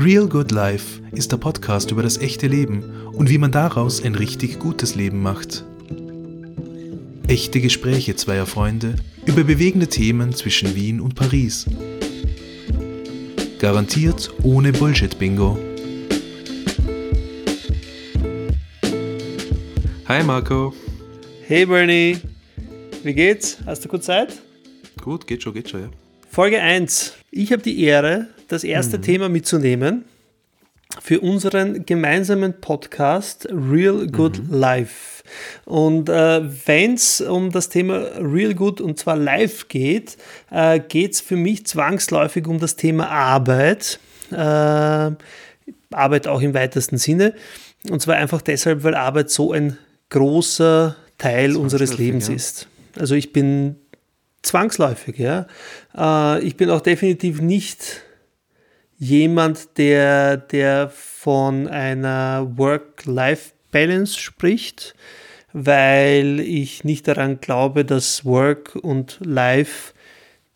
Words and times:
Real 0.00 0.28
Good 0.28 0.52
Life 0.52 1.02
ist 1.10 1.32
der 1.32 1.38
Podcast 1.38 1.90
über 1.90 2.04
das 2.04 2.18
echte 2.18 2.46
Leben 2.46 2.84
und 3.14 3.30
wie 3.30 3.38
man 3.38 3.50
daraus 3.50 4.00
ein 4.00 4.14
richtig 4.14 4.60
gutes 4.60 4.94
Leben 4.94 5.20
macht. 5.20 5.64
Echte 7.26 7.60
Gespräche 7.60 8.14
zweier 8.14 8.46
Freunde 8.46 8.94
über 9.26 9.42
bewegende 9.42 9.88
Themen 9.88 10.32
zwischen 10.32 10.76
Wien 10.76 11.00
und 11.00 11.16
Paris. 11.16 11.66
Garantiert 13.58 14.32
ohne 14.44 14.70
Bullshit-Bingo. 14.70 15.58
Hi 20.06 20.22
Marco. 20.22 20.74
Hey 21.44 21.66
Bernie, 21.66 22.18
wie 23.02 23.14
geht's? 23.14 23.58
Hast 23.66 23.84
du 23.84 23.88
kurz 23.88 24.06
Zeit? 24.06 24.40
Gut, 25.02 25.26
geht 25.26 25.42
schon, 25.42 25.54
geht 25.54 25.68
schon, 25.70 25.80
ja. 25.80 25.90
Folge 26.30 26.62
1. 26.62 27.14
Ich 27.32 27.50
habe 27.50 27.62
die 27.62 27.82
Ehre, 27.82 28.28
das 28.48 28.64
erste 28.64 28.98
mhm. 28.98 29.02
Thema 29.02 29.28
mitzunehmen 29.28 30.04
für 31.02 31.20
unseren 31.20 31.84
gemeinsamen 31.84 32.60
Podcast 32.60 33.46
Real 33.50 34.06
Good 34.06 34.42
mhm. 34.44 34.54
Life. 34.54 35.22
Und 35.66 36.08
äh, 36.08 36.42
wenn 36.66 36.94
es 36.94 37.20
um 37.20 37.52
das 37.52 37.68
Thema 37.68 37.98
Real 38.18 38.54
Good 38.54 38.80
und 38.80 38.98
zwar 38.98 39.16
live 39.16 39.68
geht, 39.68 40.16
äh, 40.50 40.80
geht 40.80 41.12
es 41.12 41.20
für 41.20 41.36
mich 41.36 41.66
zwangsläufig 41.66 42.46
um 42.46 42.58
das 42.58 42.76
Thema 42.76 43.10
Arbeit. 43.10 44.00
Äh, 44.30 44.36
Arbeit 45.90 46.26
auch 46.26 46.40
im 46.40 46.54
weitesten 46.54 46.98
Sinne. 46.98 47.34
Und 47.90 48.00
zwar 48.00 48.16
einfach 48.16 48.42
deshalb, 48.42 48.82
weil 48.82 48.94
Arbeit 48.94 49.30
so 49.30 49.52
ein 49.52 49.78
großer 50.08 50.96
Teil 51.18 51.56
unseres 51.56 51.98
Lebens 51.98 52.28
ja. 52.28 52.34
ist. 52.34 52.68
Also 52.98 53.14
ich 53.14 53.32
bin 53.32 53.76
zwangsläufig, 54.42 55.18
ja. 55.18 55.46
Äh, 55.96 56.42
ich 56.42 56.56
bin 56.56 56.70
auch 56.70 56.80
definitiv 56.80 57.40
nicht 57.40 58.02
jemand, 58.98 59.78
der, 59.78 60.36
der 60.36 60.90
von 60.90 61.68
einer 61.68 62.52
Work-Life-Balance 62.56 64.18
spricht, 64.18 64.94
weil 65.52 66.40
ich 66.40 66.84
nicht 66.84 67.08
daran 67.08 67.40
glaube, 67.40 67.84
dass 67.84 68.24
Work 68.24 68.76
und 68.76 69.18
Life 69.24 69.94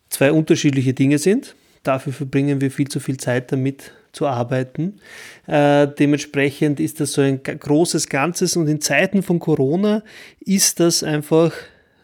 zwei 0.09 0.31
unterschiedliche 0.31 0.93
Dinge 0.93 1.17
sind. 1.17 1.55
Dafür 1.83 2.13
verbringen 2.13 2.61
wir 2.61 2.71
viel 2.71 2.87
zu 2.87 2.99
viel 2.99 3.17
Zeit 3.17 3.51
damit 3.51 3.91
zu 4.11 4.27
arbeiten. 4.27 4.99
Äh, 5.47 5.87
dementsprechend 5.87 6.79
ist 6.79 6.99
das 6.99 7.13
so 7.13 7.21
ein 7.21 7.41
großes 7.41 8.07
Ganzes 8.07 8.55
und 8.55 8.67
in 8.67 8.79
Zeiten 8.79 9.23
von 9.23 9.39
Corona 9.39 10.03
ist 10.39 10.79
das 10.79 11.03
einfach 11.03 11.51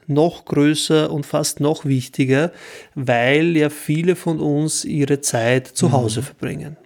noch 0.09 0.45
größer 0.45 1.11
und 1.11 1.25
fast 1.25 1.59
noch 1.59 1.85
wichtiger, 1.85 2.51
weil 2.95 3.55
ja 3.55 3.69
viele 3.69 4.15
von 4.15 4.39
uns 4.39 4.85
ihre 4.85 5.21
Zeit 5.21 5.67
zu 5.67 5.87
mhm. 5.87 5.91
Hause 5.93 6.21
verbringen. 6.21 6.77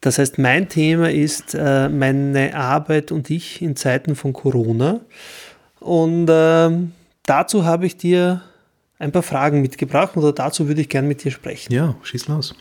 Das 0.00 0.18
heißt, 0.18 0.38
mein 0.38 0.68
Thema 0.68 1.10
ist 1.10 1.54
äh, 1.54 1.88
meine 1.88 2.54
Arbeit 2.54 3.10
und 3.10 3.30
ich 3.30 3.60
in 3.60 3.74
Zeiten 3.74 4.14
von 4.14 4.32
Corona. 4.32 5.00
Und 5.80 6.28
äh, 6.28 6.70
dazu 7.24 7.64
habe 7.64 7.86
ich 7.86 7.96
dir 7.96 8.42
ein 8.98 9.12
paar 9.12 9.22
Fragen 9.22 9.60
mitgebracht 9.60 10.16
oder 10.16 10.32
dazu 10.32 10.68
würde 10.68 10.80
ich 10.80 10.88
gerne 10.88 11.08
mit 11.08 11.24
dir 11.24 11.30
sprechen. 11.30 11.72
Ja, 11.72 11.96
schieß 12.02 12.28
los. 12.28 12.54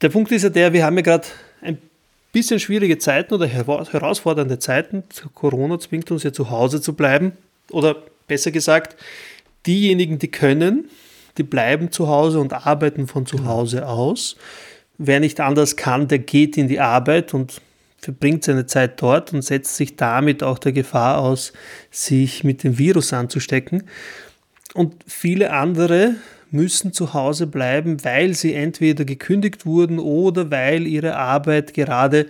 Der 0.00 0.08
Punkt 0.08 0.32
ist 0.32 0.42
ja 0.42 0.48
der, 0.48 0.72
wir 0.72 0.84
haben 0.84 0.96
ja 0.96 1.02
gerade 1.02 1.26
ein 1.60 1.78
bisschen 2.32 2.60
schwierige 2.60 2.98
Zeiten 2.98 3.34
oder 3.34 3.46
herausfordernde 3.46 4.58
Zeiten. 4.58 5.04
Corona 5.34 5.78
zwingt 5.78 6.10
uns 6.10 6.22
ja 6.22 6.32
zu 6.32 6.50
Hause 6.50 6.80
zu 6.80 6.94
bleiben. 6.94 7.32
Oder 7.70 7.96
besser 8.26 8.50
gesagt, 8.50 8.96
diejenigen, 9.66 10.18
die 10.18 10.30
können, 10.30 10.88
die 11.38 11.42
bleiben 11.42 11.90
zu 11.90 12.08
Hause 12.08 12.40
und 12.40 12.52
arbeiten 12.52 13.06
von 13.06 13.26
zu 13.26 13.36
genau. 13.36 13.50
Hause 13.50 13.86
aus. 13.86 14.36
Wer 14.98 15.20
nicht 15.20 15.40
anders 15.40 15.76
kann, 15.76 16.08
der 16.08 16.18
geht 16.18 16.56
in 16.56 16.68
die 16.68 16.80
Arbeit 16.80 17.34
und 17.34 17.60
verbringt 17.98 18.44
seine 18.44 18.66
Zeit 18.66 19.00
dort 19.00 19.32
und 19.32 19.42
setzt 19.42 19.76
sich 19.76 19.96
damit 19.96 20.42
auch 20.42 20.58
der 20.58 20.72
Gefahr 20.72 21.18
aus, 21.18 21.52
sich 21.90 22.44
mit 22.44 22.64
dem 22.64 22.78
Virus 22.78 23.12
anzustecken. 23.12 23.84
Und 24.74 24.94
viele 25.06 25.52
andere 25.52 26.14
müssen 26.50 26.92
zu 26.92 27.14
Hause 27.14 27.46
bleiben, 27.46 28.04
weil 28.04 28.34
sie 28.34 28.54
entweder 28.54 29.04
gekündigt 29.04 29.66
wurden 29.66 29.98
oder 29.98 30.50
weil 30.50 30.86
ihre 30.86 31.16
Arbeit 31.16 31.74
gerade 31.74 32.26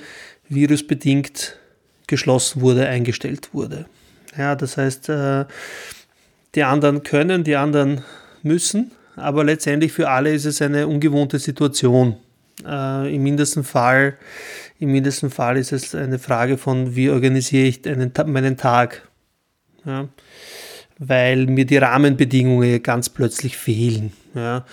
virusbedingt 0.48 1.56
geschlossen 2.06 2.60
wurde, 2.60 2.88
eingestellt 2.88 3.54
wurde. 3.54 3.86
Ja, 4.36 4.56
das 4.56 4.76
heißt, 4.76 5.08
äh, 5.08 5.44
die 6.54 6.64
anderen 6.64 7.02
können, 7.02 7.44
die 7.44 7.56
anderen 7.56 8.02
müssen, 8.42 8.92
aber 9.16 9.44
letztendlich 9.44 9.92
für 9.92 10.08
alle 10.08 10.32
ist 10.32 10.44
es 10.44 10.60
eine 10.60 10.86
ungewohnte 10.86 11.38
Situation. 11.38 12.16
Äh, 12.66 13.14
Im 13.14 13.22
mindesten 13.22 13.64
Fall, 13.64 14.16
im 14.78 14.92
mindesten 14.92 15.30
Fall 15.30 15.56
ist 15.56 15.72
es 15.72 15.94
eine 15.94 16.18
Frage 16.18 16.58
von, 16.58 16.96
wie 16.96 17.10
organisiere 17.10 17.66
ich 17.66 17.88
einen, 17.88 18.12
meinen 18.26 18.56
Tag. 18.56 19.08
Ja 19.84 20.08
weil 21.00 21.46
mir 21.46 21.64
die 21.64 21.78
Rahmenbedingungen 21.78 22.82
ganz 22.82 23.08
plötzlich 23.08 23.56
fehlen. 23.56 24.12
Ja. 24.34 24.66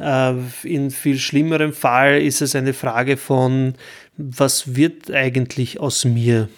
Äh, 0.00 0.34
in 0.64 0.90
viel 0.90 1.18
schlimmerem 1.18 1.74
Fall 1.74 2.22
ist 2.22 2.40
es 2.40 2.56
eine 2.56 2.72
Frage 2.72 3.18
von, 3.18 3.74
was 4.16 4.74
wird 4.74 5.10
eigentlich 5.12 5.78
aus 5.78 6.06
mir? 6.06 6.48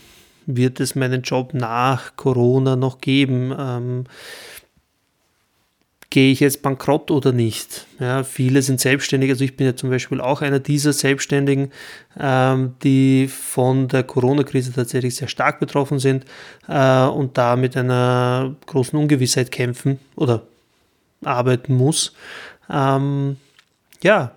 Wird 0.46 0.78
es 0.78 0.94
meinen 0.94 1.22
Job 1.22 1.54
nach 1.54 2.14
Corona 2.14 2.76
noch 2.76 3.00
geben? 3.00 3.52
Ähm, 3.58 4.04
gehe 6.10 6.32
ich 6.32 6.40
jetzt 6.40 6.62
bankrott 6.62 7.10
oder 7.10 7.32
nicht? 7.32 7.86
Ja, 7.98 8.24
viele 8.24 8.62
sind 8.62 8.80
selbstständig, 8.80 9.30
also 9.30 9.44
ich 9.44 9.56
bin 9.56 9.66
ja 9.66 9.76
zum 9.76 9.90
Beispiel 9.90 10.20
auch 10.20 10.42
einer 10.42 10.60
dieser 10.60 10.92
Selbstständigen, 10.92 11.72
ähm, 12.18 12.74
die 12.82 13.28
von 13.28 13.88
der 13.88 14.02
Corona-Krise 14.02 14.72
tatsächlich 14.72 15.16
sehr 15.16 15.28
stark 15.28 15.60
betroffen 15.60 15.98
sind 15.98 16.24
äh, 16.68 17.04
und 17.06 17.36
da 17.38 17.56
mit 17.56 17.76
einer 17.76 18.54
großen 18.66 18.98
Ungewissheit 18.98 19.50
kämpfen 19.50 19.98
oder 20.14 20.46
arbeiten 21.24 21.74
muss. 21.74 22.12
Ähm, 22.70 23.36
ja, 24.02 24.32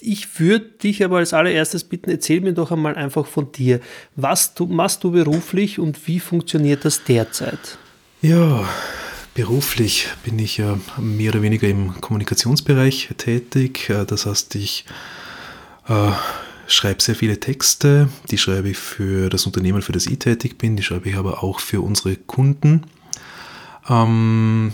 ich 0.00 0.38
würde 0.38 0.66
dich 0.66 1.02
aber 1.02 1.18
als 1.18 1.32
allererstes 1.32 1.84
bitten, 1.84 2.10
erzähl 2.10 2.40
mir 2.40 2.52
doch 2.52 2.70
einmal 2.70 2.94
einfach 2.94 3.26
von 3.26 3.52
dir. 3.52 3.80
Was 4.16 4.54
du, 4.54 4.66
machst 4.66 5.02
du 5.04 5.12
beruflich 5.12 5.78
und 5.78 6.06
wie 6.06 6.20
funktioniert 6.20 6.84
das 6.84 7.04
derzeit? 7.04 7.78
Ja, 8.20 8.68
Beruflich 9.34 10.06
bin 10.24 10.38
ich 10.38 10.62
mehr 10.96 11.32
oder 11.32 11.42
weniger 11.42 11.66
im 11.66 12.00
Kommunikationsbereich 12.00 13.10
tätig. 13.18 13.90
Äh, 13.90 14.04
das 14.06 14.26
heißt, 14.26 14.54
ich 14.54 14.84
äh, 15.88 16.12
schreibe 16.68 17.02
sehr 17.02 17.16
viele 17.16 17.40
Texte. 17.40 18.08
Die 18.30 18.38
schreibe 18.38 18.70
ich 18.70 18.78
für 18.78 19.30
das 19.30 19.46
Unternehmen, 19.46 19.82
für 19.82 19.90
das 19.90 20.06
ich 20.06 20.20
tätig 20.20 20.56
bin. 20.56 20.76
Die 20.76 20.84
schreibe 20.84 21.08
ich 21.08 21.16
aber 21.16 21.42
auch 21.42 21.58
für 21.58 21.80
unsere 21.80 22.14
Kunden. 22.14 22.84
Ähm, 23.88 24.72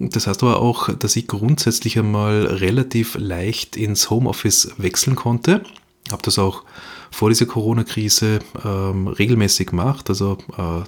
das 0.00 0.26
heißt 0.26 0.42
aber 0.42 0.60
auch, 0.60 0.92
dass 0.92 1.14
ich 1.14 1.28
grundsätzlich 1.28 2.00
einmal 2.00 2.46
relativ 2.46 3.16
leicht 3.16 3.76
ins 3.76 4.10
Homeoffice 4.10 4.72
wechseln 4.78 5.14
konnte. 5.14 5.62
Habe 6.10 6.22
das 6.22 6.38
auch 6.40 6.64
vor 7.10 7.28
dieser 7.28 7.46
Corona-Krise 7.46 8.40
ähm, 8.64 9.06
regelmäßig 9.06 9.68
gemacht. 9.68 10.10
Also 10.10 10.38
äh, 10.56 10.82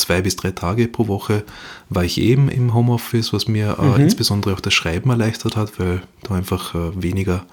zwei 0.00 0.22
bis 0.22 0.36
drei 0.36 0.50
Tage 0.50 0.88
pro 0.88 1.08
Woche 1.08 1.44
war 1.88 2.04
ich 2.04 2.18
eben 2.18 2.48
im 2.48 2.74
Homeoffice, 2.74 3.32
was 3.32 3.48
mir 3.48 3.76
äh, 3.78 3.84
mhm. 3.84 4.00
insbesondere 4.00 4.54
auch 4.54 4.60
das 4.60 4.74
Schreiben 4.74 5.10
erleichtert 5.10 5.56
hat, 5.56 5.78
weil 5.78 6.02
da 6.22 6.34
einfach 6.34 6.74
äh, 6.74 7.02
weniger 7.02 7.44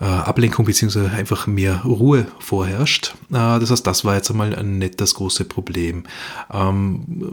äh, 0.00 0.04
Ablenkung 0.04 0.64
bzw. 0.64 1.08
einfach 1.08 1.46
mehr 1.46 1.82
Ruhe 1.84 2.26
vorherrscht. 2.38 3.14
Äh, 3.30 3.58
das 3.60 3.70
heißt, 3.70 3.86
das 3.86 4.04
war 4.04 4.16
jetzt 4.16 4.30
einmal 4.30 4.62
nicht 4.64 5.00
das 5.00 5.14
große 5.14 5.44
Problem. 5.44 6.04
Ähm, 6.52 7.24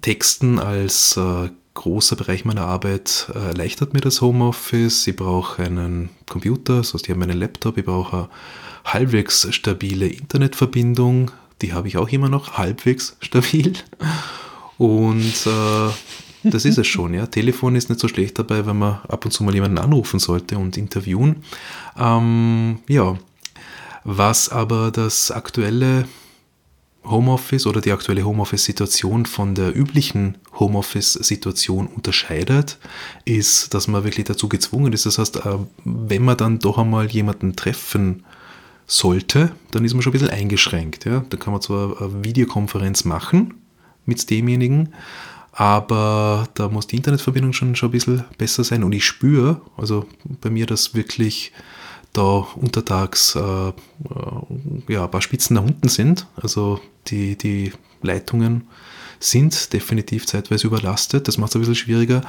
Texten 0.00 0.58
als 0.58 1.16
äh, 1.16 1.50
großer 1.74 2.16
Bereich 2.16 2.44
meiner 2.44 2.66
Arbeit 2.66 3.30
äh, 3.34 3.38
erleichtert 3.38 3.94
mir 3.94 4.00
das 4.00 4.20
Homeoffice. 4.20 5.06
Ich 5.06 5.16
brauche 5.16 5.62
einen 5.62 6.10
Computer, 6.28 6.78
das 6.78 6.94
heißt, 6.94 7.04
ich 7.04 7.10
habe 7.10 7.20
meinen 7.20 7.38
Laptop, 7.38 7.78
ich 7.78 7.84
brauche 7.84 8.16
eine 8.16 8.28
halbwegs 8.84 9.48
stabile 9.54 10.06
Internetverbindung, 10.06 11.30
die 11.62 11.72
habe 11.72 11.88
ich 11.88 11.96
auch 11.96 12.08
immer 12.08 12.28
noch 12.28 12.58
halbwegs 12.58 13.16
stabil. 13.20 13.74
Und 14.78 15.46
äh, 15.46 15.90
das 16.44 16.64
ist 16.64 16.78
es 16.78 16.86
schon, 16.86 17.14
ja. 17.14 17.26
Telefon 17.26 17.76
ist 17.76 17.88
nicht 17.88 18.00
so 18.00 18.08
schlecht 18.08 18.38
dabei, 18.38 18.66
wenn 18.66 18.78
man 18.78 19.00
ab 19.08 19.24
und 19.24 19.30
zu 19.30 19.44
mal 19.44 19.54
jemanden 19.54 19.78
anrufen 19.78 20.18
sollte 20.18 20.58
und 20.58 20.76
interviewen. 20.76 21.44
Ähm, 21.96 22.80
ja. 22.88 23.16
Was 24.04 24.48
aber 24.48 24.90
das 24.90 25.30
aktuelle 25.30 26.06
Homeoffice 27.04 27.66
oder 27.66 27.80
die 27.80 27.92
aktuelle 27.92 28.24
Homeoffice-Situation 28.24 29.26
von 29.26 29.54
der 29.54 29.76
üblichen 29.76 30.38
Homeoffice-Situation 30.58 31.86
unterscheidet, 31.86 32.78
ist, 33.24 33.74
dass 33.74 33.86
man 33.86 34.04
wirklich 34.04 34.26
dazu 34.26 34.48
gezwungen 34.48 34.92
ist. 34.92 35.06
Das 35.06 35.18
heißt, 35.18 35.36
äh, 35.36 35.58
wenn 35.84 36.24
man 36.24 36.36
dann 36.36 36.58
doch 36.58 36.78
einmal 36.78 37.10
jemanden 37.10 37.54
treffen 37.54 38.24
sollte, 38.86 39.52
dann 39.70 39.84
ist 39.84 39.94
man 39.94 40.02
schon 40.02 40.10
ein 40.10 40.18
bisschen 40.18 40.30
eingeschränkt. 40.30 41.04
Ja? 41.04 41.24
Da 41.28 41.36
kann 41.36 41.52
man 41.52 41.62
zwar 41.62 42.00
eine 42.00 42.24
Videokonferenz 42.24 43.04
machen 43.04 43.54
mit 44.04 44.28
demjenigen, 44.30 44.90
aber 45.52 46.48
da 46.54 46.68
muss 46.68 46.86
die 46.86 46.96
Internetverbindung 46.96 47.52
schon, 47.52 47.76
schon 47.76 47.90
ein 47.90 47.92
bisschen 47.92 48.24
besser 48.38 48.64
sein. 48.64 48.84
Und 48.84 48.92
ich 48.92 49.04
spüre, 49.04 49.60
also 49.76 50.06
bei 50.40 50.50
mir, 50.50 50.66
dass 50.66 50.94
wirklich 50.94 51.52
da 52.12 52.46
untertags 52.56 53.34
äh, 53.36 53.40
äh, 53.40 53.72
ja, 54.88 55.04
ein 55.04 55.10
paar 55.10 55.22
Spitzen 55.22 55.54
nach 55.54 55.62
unten 55.62 55.88
sind. 55.88 56.26
Also 56.36 56.80
die, 57.08 57.36
die 57.36 57.72
Leitungen 58.02 58.64
sind 59.18 59.72
definitiv 59.72 60.26
zeitweise 60.26 60.66
überlastet. 60.66 61.28
Das 61.28 61.38
macht 61.38 61.50
es 61.50 61.56
ein 61.56 61.60
bisschen 61.60 61.76
schwieriger. 61.76 62.22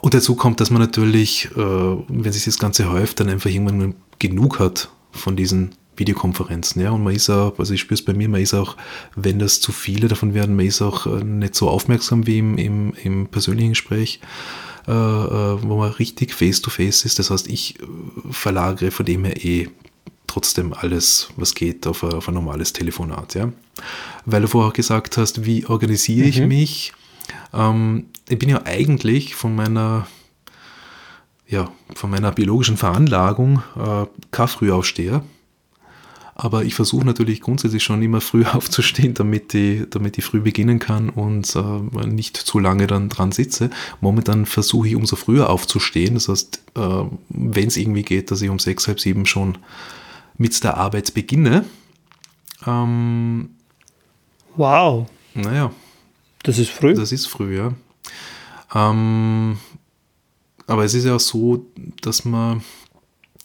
Und 0.00 0.14
dazu 0.14 0.34
kommt, 0.34 0.60
dass 0.60 0.70
man 0.70 0.80
natürlich, 0.80 1.50
äh, 1.56 1.56
wenn 1.56 2.32
sich 2.32 2.44
das 2.44 2.58
Ganze 2.58 2.90
häuft, 2.90 3.20
dann 3.20 3.28
einfach 3.28 3.50
irgendwann 3.50 3.94
genug 4.18 4.58
hat 4.58 4.88
von 5.12 5.36
diesen 5.36 5.72
Videokonferenzen. 5.98 6.82
Ja, 6.82 6.90
und 6.90 7.02
man 7.02 7.14
ist 7.14 7.30
auch, 7.30 7.58
also 7.58 7.74
ich 7.74 7.80
spüre 7.80 7.94
es 7.94 8.04
bei 8.04 8.12
mir, 8.12 8.28
man 8.28 8.40
ist 8.40 8.54
auch, 8.54 8.76
wenn 9.16 9.38
das 9.38 9.60
zu 9.60 9.72
viele 9.72 10.08
davon 10.08 10.34
werden, 10.34 10.56
man 10.56 10.66
ist 10.66 10.82
auch 10.82 11.06
äh, 11.06 11.24
nicht 11.24 11.54
so 11.54 11.68
aufmerksam 11.68 12.26
wie 12.26 12.38
im, 12.38 12.58
im, 12.58 12.94
im 13.02 13.26
persönlichen 13.26 13.70
Gespräch, 13.70 14.20
äh, 14.86 14.92
äh 14.92 14.94
wo 15.62 15.76
man 15.78 15.90
richtig 15.92 16.32
face-to-face 16.32 17.02
-face 17.02 17.06
ist. 17.06 17.18
Das 17.18 17.30
heißt, 17.30 17.48
ich 17.48 17.80
äh, 17.80 17.84
verlagere 18.30 18.90
von 18.90 19.06
dem 19.06 19.24
her 19.24 19.44
eh 19.44 19.68
trotzdem 20.26 20.72
alles, 20.72 21.30
was 21.36 21.54
geht, 21.54 21.86
auf 21.86 22.04
ein, 22.04 22.12
auf 22.12 22.28
ein 22.28 22.34
normales 22.34 22.72
Telefonat. 22.72 23.34
Ja? 23.34 23.52
Weil 24.26 24.42
du 24.42 24.48
vorher 24.48 24.72
gesagt 24.72 25.16
hast, 25.16 25.44
wie 25.44 25.66
organisiere 25.66 26.26
mhm. 26.26 26.28
ich 26.28 26.40
mich? 26.40 26.92
Ähm, 27.52 28.06
ich 28.28 28.38
bin 28.38 28.48
ja 28.48 28.62
eigentlich 28.64 29.34
von 29.34 29.54
meiner 29.54 30.06
ja, 31.48 31.72
von 31.94 32.10
meiner 32.10 32.30
biologischen 32.30 32.76
Veranlagung 32.76 33.62
äh, 33.76 34.06
kein 34.30 34.48
Frühaufsteher. 34.48 35.22
Aber 36.40 36.62
ich 36.62 36.76
versuche 36.76 37.04
natürlich 37.04 37.40
grundsätzlich 37.40 37.82
schon 37.82 38.00
immer 38.00 38.20
früh 38.20 38.44
aufzustehen, 38.52 39.12
damit 39.12 39.52
ich, 39.54 39.90
damit 39.90 40.16
ich 40.16 40.24
früh 40.24 40.40
beginnen 40.40 40.78
kann 40.78 41.10
und 41.10 41.54
äh, 41.56 42.06
nicht 42.06 42.36
zu 42.36 42.60
lange 42.60 42.86
dann 42.86 43.08
dran 43.08 43.32
sitze. 43.32 43.70
Momentan 44.00 44.46
versuche 44.46 44.86
ich 44.86 44.94
umso 44.94 45.16
früher 45.16 45.50
aufzustehen. 45.50 46.14
Das 46.14 46.28
heißt, 46.28 46.62
äh, 46.76 47.04
wenn 47.28 47.66
es 47.66 47.76
irgendwie 47.76 48.04
geht, 48.04 48.30
dass 48.30 48.40
ich 48.40 48.48
um 48.48 48.60
sechs, 48.60 48.86
halb 48.86 49.00
sieben 49.00 49.26
schon 49.26 49.58
mit 50.36 50.62
der 50.62 50.76
Arbeit 50.76 51.12
beginne. 51.12 51.64
Ähm, 52.64 53.50
wow. 54.54 55.08
Naja. 55.34 55.72
Das 56.44 56.58
ist 56.58 56.70
früh. 56.70 56.94
Das 56.94 57.10
ist 57.10 57.26
früh, 57.26 57.56
ja. 57.56 57.74
Ähm, 58.76 59.58
aber 60.68 60.84
es 60.84 60.94
ist 60.94 61.04
ja 61.04 61.16
auch 61.16 61.20
so, 61.20 61.66
dass 62.00 62.24
man 62.24 62.62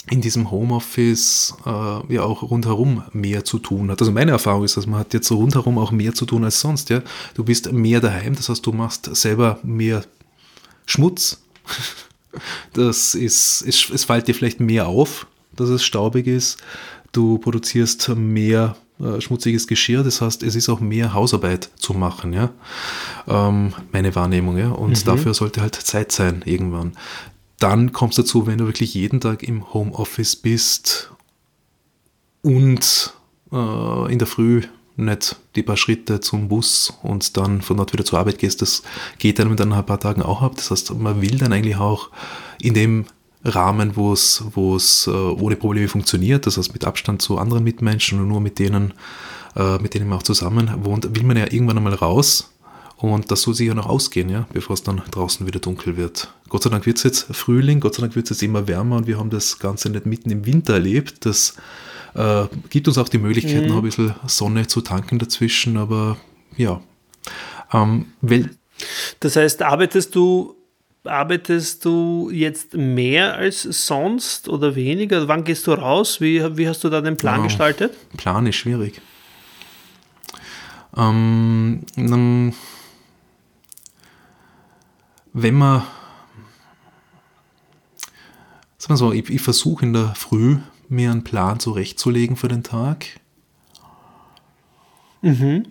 in 0.10 0.22
diesem 0.22 0.52
Homeoffice 0.52 1.56
äh, 1.66 2.14
ja 2.14 2.24
auch 2.24 2.44
rundherum 2.44 3.04
mehr 3.14 3.46
zu 3.46 3.60
tun 3.60 3.90
hat. 3.90 4.02
Also 4.02 4.12
meine 4.12 4.32
Erfahrung 4.32 4.64
ist, 4.64 4.76
dass 4.76 4.86
man 4.86 5.00
hat 5.00 5.14
jetzt 5.14 5.28
so 5.28 5.38
rundherum 5.38 5.78
auch 5.78 5.92
mehr 5.92 6.14
zu 6.14 6.26
tun 6.26 6.44
als 6.44 6.60
sonst. 6.60 6.90
Ja? 6.90 7.02
Du 7.36 7.44
bist 7.44 7.72
mehr 7.72 8.02
daheim, 8.02 8.36
das 8.36 8.50
heißt, 8.50 8.66
du 8.66 8.74
machst 8.74 9.16
selber 9.16 9.60
mehr 9.64 10.04
Schmutz. 10.86 11.42
Das 12.74 13.14
ist, 13.14 13.62
es, 13.62 13.92
es 13.92 14.06
fällt 14.06 14.28
dir 14.28 14.34
vielleicht 14.34 14.60
mehr 14.60 14.88
auf, 14.88 15.28
dass 15.56 15.70
es 15.70 15.84
staubig 15.84 16.26
ist. 16.26 16.58
Du 17.12 17.38
produzierst 17.38 18.10
mehr 18.10 18.76
äh, 19.00 19.22
schmutziges 19.22 19.68
Geschirr, 19.68 20.04
das 20.04 20.20
heißt, 20.20 20.42
es 20.42 20.56
ist 20.56 20.68
auch 20.68 20.80
mehr 20.80 21.14
Hausarbeit 21.14 21.70
zu 21.76 21.94
machen, 21.94 22.34
ja. 22.34 22.50
Ähm, 23.28 23.74
meine 23.92 24.16
Wahrnehmung, 24.16 24.58
ja. 24.58 24.70
Und 24.70 25.00
mhm. 25.00 25.06
dafür 25.06 25.36
sollte 25.36 25.62
halt 25.62 25.76
Zeit 25.76 26.12
sein 26.12 26.42
irgendwann 26.46 26.94
dann 27.64 27.94
kommst 27.94 28.18
du 28.18 28.24
dazu, 28.24 28.46
wenn 28.46 28.58
du 28.58 28.66
wirklich 28.66 28.94
jeden 28.94 29.22
Tag 29.22 29.42
im 29.42 29.74
Homeoffice 29.74 30.36
bist 30.36 31.12
und 32.42 33.14
äh, 33.54 34.12
in 34.12 34.20
der 34.20 34.28
Früh 34.28 34.64
nicht 34.98 35.38
die 35.56 35.64
paar 35.64 35.78
Schritte 35.78 36.20
zum 36.20 36.50
Bus 36.50 36.94
und 37.04 37.38
dann 37.38 37.62
von 37.62 37.78
dort 37.78 37.94
wieder 37.94 38.04
zur 38.04 38.20
Arbeit 38.20 38.38
gehst, 38.38 38.62
das 38.62 38.84
geht 39.18 39.40
dann 39.40 39.50
mit 39.50 39.62
ein 39.62 39.70
paar 39.86 40.00
Tagen 40.00 40.22
auch 40.22 40.42
ab. 40.42 40.58
Das 40.58 40.72
heißt, 40.72 40.94
man 40.96 41.22
will 41.22 41.38
dann 41.38 41.54
eigentlich 41.54 41.78
auch 41.78 42.10
in 42.60 42.74
dem 42.74 43.06
Rahmen, 43.46 43.96
wo 43.96 44.12
es, 44.12 45.08
äh, 45.08 45.12
ohne 45.12 45.56
Probleme 45.56 45.88
funktioniert, 45.88 46.46
das 46.46 46.58
heißt 46.58 46.74
mit 46.74 46.84
Abstand 46.84 47.22
zu 47.22 47.38
anderen 47.38 47.64
Mitmenschen 47.64 48.20
und 48.20 48.28
nur 48.28 48.42
mit 48.42 48.60
denen, 48.60 48.94
äh, 49.56 49.78
mit 49.78 49.94
denen 49.94 50.10
man 50.10 50.20
auch 50.20 50.24
zusammen 50.24 50.70
wohnt, 50.84 51.16
will 51.16 51.24
man 51.24 51.38
ja 51.38 51.46
irgendwann 51.46 51.78
einmal 51.78 51.94
raus 51.94 52.53
und 53.04 53.32
das 53.32 53.42
soll 53.42 53.54
sich 53.54 53.68
ja 53.68 53.74
noch 53.74 53.88
ausgehen, 53.88 54.30
ja, 54.30 54.48
bevor 54.54 54.76
es 54.76 54.82
dann 54.82 55.02
draußen 55.12 55.46
wieder 55.46 55.60
dunkel 55.60 55.98
wird. 55.98 56.34
Gott 56.48 56.64
sei 56.64 56.70
Dank 56.70 56.86
wird 56.86 56.96
es 56.96 57.04
jetzt 57.04 57.36
Frühling, 57.36 57.82
Gott 57.82 57.96
sei 57.96 58.02
Dank 58.02 58.16
wird 58.16 58.28
es 58.28 58.38
jetzt 58.38 58.44
immer 58.44 58.66
wärmer 58.70 58.96
und 58.96 59.08
wir 59.08 59.20
haben 59.20 59.30
das 59.30 59.60
Ganze 59.60 59.90
nicht 59.90 60.06
mitten 60.06 60.32
im 60.32 60.46
Winter 60.46 60.76
erlebt. 60.76 61.26
Das 61.26 61.58
äh, 62.14 62.46
gibt 62.70 62.88
uns 62.88 62.98
auch 62.98 63.10
die 63.10 63.18
Möglichkeit, 63.18 63.64
mhm. 63.64 63.68
noch 63.68 63.76
ein 63.76 63.82
bisschen 63.82 64.16
Sonne 64.26 64.68
zu 64.68 64.80
tanken 64.80 65.20
dazwischen, 65.20 65.76
aber 65.76 66.16
ja. 66.56 66.80
Ähm, 67.74 68.06
das 69.20 69.36
heißt, 69.36 69.64
arbeitest 69.64 70.16
du 70.16 70.56
arbeitest 71.04 71.84
du 71.84 72.30
jetzt 72.32 72.74
mehr 72.74 73.34
als 73.36 73.64
sonst 73.64 74.48
oder 74.48 74.76
weniger? 74.76 75.28
Wann 75.28 75.44
gehst 75.44 75.68
du 75.68 75.74
raus? 75.74 76.22
Wie, 76.22 76.42
wie 76.56 76.70
hast 76.70 76.82
du 76.86 76.90
da 76.90 77.02
den 77.02 77.18
Plan 77.18 77.42
ja, 77.42 77.48
gestaltet? 77.48 77.98
Plan 78.16 78.48
ist 78.48 78.56
schwierig. 78.56 79.02
Ähm, 80.96 81.82
dann 81.98 82.54
wenn 85.34 85.56
man, 85.56 85.82
sagen 88.78 88.94
wir 88.94 88.98
so, 88.98 89.12
ich, 89.12 89.30
ich 89.30 89.42
versuche 89.42 89.86
in 89.86 89.94
der 89.94 90.14
Früh 90.16 90.58
mir 90.90 91.12
einen 91.12 91.24
Plan 91.24 91.60
zurechtzulegen 91.60 92.36
für 92.36 92.48
den 92.48 92.64
Tag. 92.64 93.08
Mhm. 95.22 95.66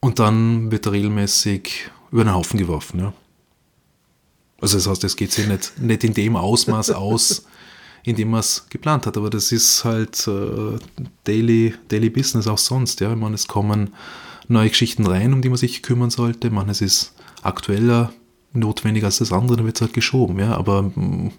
Und 0.00 0.18
dann 0.18 0.72
wird 0.72 0.86
er 0.86 0.92
regelmäßig 0.92 1.90
über 2.10 2.24
den 2.24 2.34
Haufen 2.34 2.58
geworfen. 2.58 2.98
Ja. 2.98 3.12
Also 4.60 4.78
das 4.78 4.88
heißt, 4.88 5.04
es 5.04 5.16
geht 5.16 5.32
sich 5.32 5.46
nicht, 5.46 5.78
nicht 5.78 6.04
in 6.04 6.14
dem 6.14 6.36
Ausmaß 6.36 6.90
aus, 6.90 7.46
in 8.02 8.16
dem 8.16 8.30
man 8.30 8.40
es 8.40 8.66
geplant 8.68 9.06
hat. 9.06 9.16
Aber 9.16 9.30
das 9.30 9.52
ist 9.52 9.84
halt 9.84 10.26
äh, 10.26 10.78
Daily, 11.24 11.74
Daily 11.88 12.10
Business 12.10 12.48
auch 12.48 12.58
sonst. 12.58 13.00
Ja. 13.00 13.12
Ich 13.12 13.18
meine, 13.18 13.36
es 13.36 13.46
kommen 13.46 13.94
neue 14.48 14.70
Geschichten 14.70 15.06
rein, 15.06 15.32
um 15.32 15.42
die 15.42 15.48
man 15.48 15.58
sich 15.58 15.82
kümmern 15.82 16.10
sollte. 16.10 16.48
Ich 16.48 16.52
meine, 16.52 16.72
es 16.72 16.80
ist 16.80 17.14
aktueller 17.42 18.12
notwendiger 18.52 19.06
als 19.06 19.18
das 19.18 19.32
andere, 19.32 19.56
dann 19.56 19.66
wird 19.66 19.76
es 19.76 19.82
halt 19.82 19.92
geschoben, 19.92 20.38
ja. 20.38 20.56
Aber 20.56 20.90
im 20.94 21.32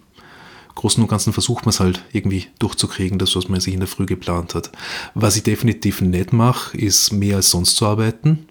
Großen 0.74 1.02
und 1.02 1.08
Ganzen 1.08 1.32
versucht 1.32 1.64
man 1.64 1.70
es 1.70 1.80
halt 1.80 2.04
irgendwie 2.12 2.46
durchzukriegen, 2.58 3.18
das, 3.18 3.36
was 3.36 3.48
man 3.48 3.60
sich 3.60 3.74
in 3.74 3.80
der 3.80 3.88
Früh 3.88 4.06
geplant 4.06 4.54
hat. 4.54 4.72
Was 5.14 5.36
ich 5.36 5.44
definitiv 5.44 6.00
nicht 6.00 6.32
mache, 6.32 6.76
ist 6.76 7.12
mehr 7.12 7.36
als 7.36 7.50
sonst 7.50 7.76
zu 7.76 7.86
arbeiten, 7.86 8.48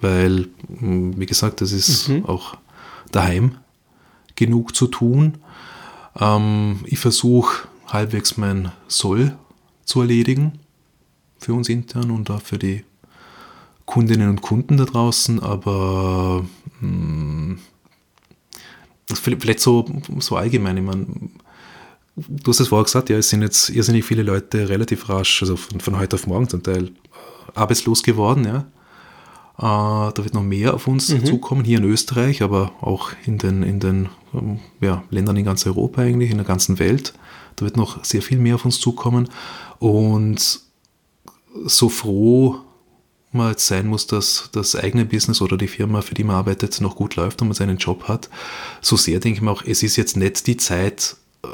weil, 0.00 0.48
wie 0.68 1.26
gesagt, 1.26 1.60
das 1.60 1.72
ist 1.72 2.08
mhm. 2.08 2.24
auch 2.26 2.56
daheim 3.12 3.56
genug 4.34 4.74
zu 4.74 4.88
tun. 4.88 5.38
Ähm, 6.18 6.80
ich 6.84 6.98
versuche 6.98 7.68
halbwegs 7.86 8.36
mein 8.36 8.72
Soll 8.88 9.36
zu 9.84 10.00
erledigen 10.00 10.58
für 11.38 11.54
uns 11.54 11.68
intern 11.68 12.10
und 12.10 12.30
auch 12.30 12.42
für 12.42 12.58
die 12.58 12.84
Kundinnen 13.86 14.28
und 14.28 14.40
Kunden 14.40 14.76
da 14.76 14.84
draußen, 14.84 15.40
aber 15.40 16.44
mh, 16.80 16.88
mm, 16.88 17.58
vielleicht 19.16 19.60
so, 19.60 19.84
so 20.18 20.36
allgemein, 20.36 20.76
ich 20.76 20.82
meine, 20.82 21.06
du 22.16 22.50
hast 22.50 22.60
es 22.60 22.68
vorher 22.68 22.84
gesagt, 22.84 23.10
ja, 23.10 23.16
es 23.16 23.28
sind 23.28 23.42
jetzt 23.42 23.70
irrsinnig 23.70 24.04
viele 24.04 24.22
Leute 24.22 24.68
relativ 24.68 25.08
rasch, 25.08 25.42
also 25.42 25.56
von, 25.56 25.80
von 25.80 25.98
heute 25.98 26.16
auf 26.16 26.26
morgen 26.26 26.48
zum 26.48 26.62
Teil, 26.62 26.86
äh, 26.86 26.90
arbeitslos 27.54 28.02
geworden, 28.02 28.44
ja. 28.44 28.66
Äh, 29.58 30.12
da 30.12 30.16
wird 30.16 30.34
noch 30.34 30.42
mehr 30.42 30.74
auf 30.74 30.86
uns 30.86 31.08
mhm. 31.10 31.24
zukommen, 31.24 31.64
hier 31.64 31.78
in 31.78 31.84
Österreich, 31.84 32.42
aber 32.42 32.72
auch 32.80 33.10
in 33.26 33.38
den, 33.38 33.62
in 33.62 33.78
den 33.78 34.08
ähm, 34.34 34.60
ja, 34.80 35.04
Ländern 35.10 35.36
in 35.36 35.44
ganz 35.44 35.66
Europa 35.66 36.02
eigentlich, 36.02 36.30
in 36.30 36.38
der 36.38 36.46
ganzen 36.46 36.78
Welt. 36.78 37.12
Da 37.56 37.64
wird 37.64 37.76
noch 37.76 38.02
sehr 38.04 38.22
viel 38.22 38.38
mehr 38.38 38.54
auf 38.54 38.64
uns 38.64 38.80
zukommen. 38.80 39.28
Und 39.78 40.60
so 41.66 41.88
froh 41.88 42.60
man 43.32 43.50
jetzt 43.50 43.66
sein 43.66 43.86
muss, 43.86 44.06
dass 44.06 44.50
das 44.52 44.74
eigene 44.74 45.04
Business 45.04 45.40
oder 45.40 45.56
die 45.56 45.68
Firma, 45.68 46.02
für 46.02 46.14
die 46.14 46.24
man 46.24 46.36
arbeitet, 46.36 46.80
noch 46.80 46.96
gut 46.96 47.16
läuft 47.16 47.40
und 47.40 47.48
man 47.48 47.54
seinen 47.54 47.78
Job 47.78 48.08
hat, 48.08 48.28
so 48.80 48.96
sehr 48.96 49.20
denke 49.20 49.36
ich 49.36 49.42
mir 49.42 49.50
auch, 49.50 49.62
es 49.64 49.82
ist 49.82 49.96
jetzt 49.96 50.16
nicht 50.16 50.46
die 50.46 50.56
Zeit, 50.56 51.16
äh, 51.44 51.48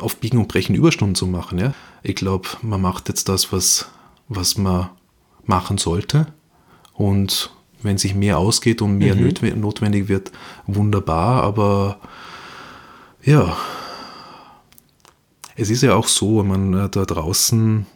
auf 0.00 0.16
Biegen 0.16 0.38
und 0.38 0.48
Brechen 0.48 0.74
Überstunden 0.74 1.14
zu 1.14 1.26
machen. 1.26 1.58
Ja? 1.58 1.74
Ich 2.02 2.16
glaube, 2.16 2.48
man 2.62 2.80
macht 2.80 3.08
jetzt 3.08 3.28
das, 3.28 3.52
was, 3.52 3.90
was 4.28 4.56
man 4.56 4.90
machen 5.44 5.78
sollte. 5.78 6.28
Und 6.94 7.50
wenn 7.82 7.98
sich 7.98 8.14
mehr 8.14 8.38
ausgeht 8.38 8.82
und 8.82 8.98
mehr 8.98 9.14
mhm. 9.14 9.60
notwendig 9.60 10.08
wird, 10.08 10.32
wunderbar. 10.66 11.42
Aber 11.42 11.98
ja, 13.22 13.56
es 15.56 15.70
ist 15.70 15.82
ja 15.82 15.94
auch 15.94 16.08
so, 16.08 16.42
man 16.42 16.74
äh, 16.74 16.88
da 16.88 17.04
draußen 17.04 17.86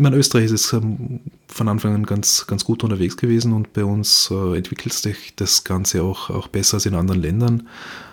ich 0.00 0.02
meine, 0.02 0.16
Österreich 0.16 0.46
ist 0.46 0.52
es 0.52 0.72
ähm, 0.72 1.20
von 1.46 1.68
Anfang 1.68 1.94
an 1.94 2.06
ganz, 2.06 2.46
ganz 2.46 2.64
gut 2.64 2.82
unterwegs 2.82 3.18
gewesen 3.18 3.52
und 3.52 3.74
bei 3.74 3.84
uns 3.84 4.30
äh, 4.30 4.56
entwickelt 4.56 4.94
sich 4.94 5.34
das 5.36 5.62
Ganze 5.62 6.02
auch, 6.02 6.30
auch 6.30 6.48
besser 6.48 6.76
als 6.76 6.86
in 6.86 6.94
anderen 6.94 7.20
Ländern. 7.20 7.68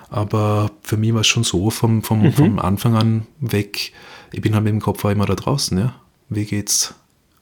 Aber 0.10 0.70
für 0.82 0.98
mich 0.98 1.14
war 1.14 1.22
es 1.22 1.28
schon 1.28 1.46
so 1.46 1.70
vom, 1.70 2.04
vom, 2.04 2.24
mhm. 2.24 2.34
vom 2.34 2.60
Anfang 2.60 2.96
an 2.96 3.26
weg, 3.40 3.94
ich 4.34 4.42
bin 4.42 4.54
halt 4.54 4.66
mit 4.66 4.74
dem 4.74 4.82
Kopf 4.82 5.06
auch 5.06 5.12
immer 5.12 5.26
da 5.26 5.36
draußen. 5.36 5.78
Ja? 5.78 5.96
Wie 6.28 6.44
es 6.54 6.94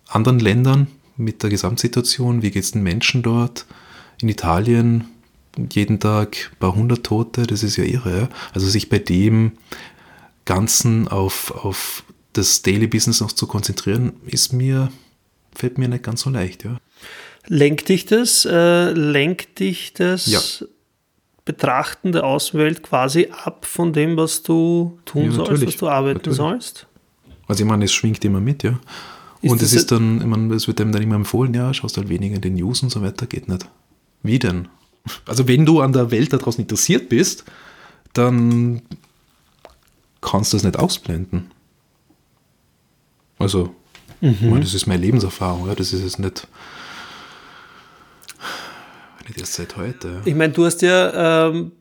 anderen 0.09 0.37
Ländern, 0.37 0.89
mit 1.17 1.41
der 1.41 1.49
Gesamtsituation, 1.49 2.43
wie 2.43 2.51
geht 2.51 2.65
es 2.65 2.71
den 2.73 2.83
Menschen 2.83 3.23
dort. 3.23 3.65
In 4.21 4.29
Italien 4.29 5.05
jeden 5.71 5.99
Tag 5.99 6.51
ein 6.51 6.59
paar 6.59 6.75
hundert 6.75 7.03
Tote, 7.03 7.47
das 7.47 7.63
ist 7.63 7.77
ja 7.77 7.83
irre. 7.83 8.19
Ja? 8.19 8.29
Also 8.53 8.67
sich 8.67 8.89
bei 8.89 8.99
dem 8.99 9.53
Ganzen 10.45 11.07
auf, 11.07 11.49
auf 11.49 12.03
das 12.37 12.61
Daily 12.61 12.87
Business 12.87 13.21
noch 13.21 13.31
zu 13.31 13.47
konzentrieren, 13.47 14.13
ist 14.25 14.53
mir, 14.53 14.91
fällt 15.53 15.77
mir 15.77 15.87
nicht 15.87 16.03
ganz 16.03 16.21
so 16.21 16.29
leicht. 16.29 16.63
Ja. 16.63 16.77
Lenkt 17.47 17.89
dich 17.89 18.05
das, 18.05 18.45
äh, 18.45 18.91
lenkt 18.91 19.59
dich 19.59 19.93
das 19.93 20.25
Ja. 20.27 20.39
Betrachten 21.45 22.11
der 22.11 22.23
Außenwelt 22.23 22.81
quasi 22.81 23.29
ab 23.43 23.65
von 23.65 23.93
dem, 23.93 24.17
was 24.17 24.41
du 24.43 24.99
tun 25.05 25.25
Ja, 25.25 25.31
sollst, 25.31 25.65
was 25.65 25.77
du 25.77 25.87
arbeiten 25.87 26.17
Natürlich. 26.17 26.37
sollst? 26.37 26.87
Also 27.47 27.63
ich 27.63 27.69
meine, 27.69 27.85
es 27.85 27.93
schwingt 27.93 28.25
immer 28.25 28.41
mit, 28.41 28.63
ja. 28.63 28.79
Ist 29.41 29.51
und 29.51 29.61
es 29.61 29.73
ist 29.73 29.91
dann, 29.91 30.21
ich 30.21 30.25
meine, 30.25 30.55
es 30.55 30.67
wird 30.67 30.81
einem 30.81 30.91
dann 30.91 31.03
immer 31.03 31.15
empfohlen, 31.15 31.53
ja, 31.53 31.71
schaust 31.73 31.97
halt 31.97 32.09
weniger 32.09 32.35
in 32.35 32.41
den 32.41 32.55
News 32.55 32.81
und 32.81 32.89
so 32.89 33.01
weiter, 33.03 33.27
geht 33.27 33.47
nicht. 33.47 33.67
Wie 34.23 34.39
denn? 34.39 34.67
Also 35.27 35.47
wenn 35.47 35.67
du 35.67 35.81
an 35.81 35.93
der 35.93 36.09
Welt 36.09 36.33
da 36.33 36.37
draußen 36.37 36.63
interessiert 36.63 37.09
bist, 37.09 37.43
dann 38.13 38.81
kannst 40.21 40.51
du 40.51 40.57
das 40.57 40.63
nicht 40.63 40.79
ausblenden. 40.79 41.51
Also, 43.39 43.75
ich 44.21 44.41
meine, 44.41 44.61
das 44.61 44.73
ist 44.73 44.87
meine 44.87 45.01
Lebenserfahrung, 45.01 45.67
ja, 45.67 45.75
das 45.75 45.91
ist 45.93 46.01
jetzt 46.03 46.19
nicht, 46.19 46.47
nicht 49.27 49.39
erst 49.39 49.53
seit 49.53 49.75
heute. 49.77 50.21
Ich 50.25 50.35
meine, 50.35 50.53
du 50.53 50.65
hast 50.65 50.81
ja, 50.81 51.47
ähm, 51.47 51.71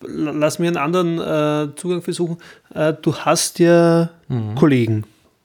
lass 0.00 0.58
mir 0.58 0.68
einen 0.68 0.76
anderen 0.76 1.18
äh, 1.18 1.74
Zugang 1.76 2.02
versuchen, 2.02 2.38
äh, 2.74 2.92
du 3.00 3.14
hast 3.14 3.58
ja 3.58 4.10
Mhm. 4.28 4.54
Kollegen. 4.56 5.04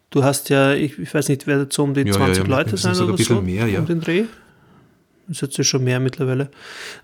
Du 0.10 0.24
hast 0.24 0.50
ja, 0.50 0.74
ich, 0.74 1.00
ich 1.00 1.14
weiß 1.14 1.30
nicht, 1.30 1.48
wer 1.48 1.68
so 1.70 1.84
um 1.84 1.94
die 1.94 2.02
Ja, 2.02 2.08
ja, 2.08 2.14
20 2.14 2.44
ja, 2.44 2.50
Leute 2.50 2.78
sein 2.78 2.96
oder 2.98 3.08
ein 3.08 3.16
bisschen 3.16 3.38
so 3.38 3.42
mehr, 3.42 3.66
ja. 3.68 3.80
um 3.80 3.86
den 3.86 4.02
Dreh. 4.02 4.26
Das 5.28 5.38
ist 5.38 5.42
jetzt 5.42 5.58
ja 5.58 5.64
schon 5.64 5.84
mehr 5.84 6.00
mittlerweile. 6.00 6.50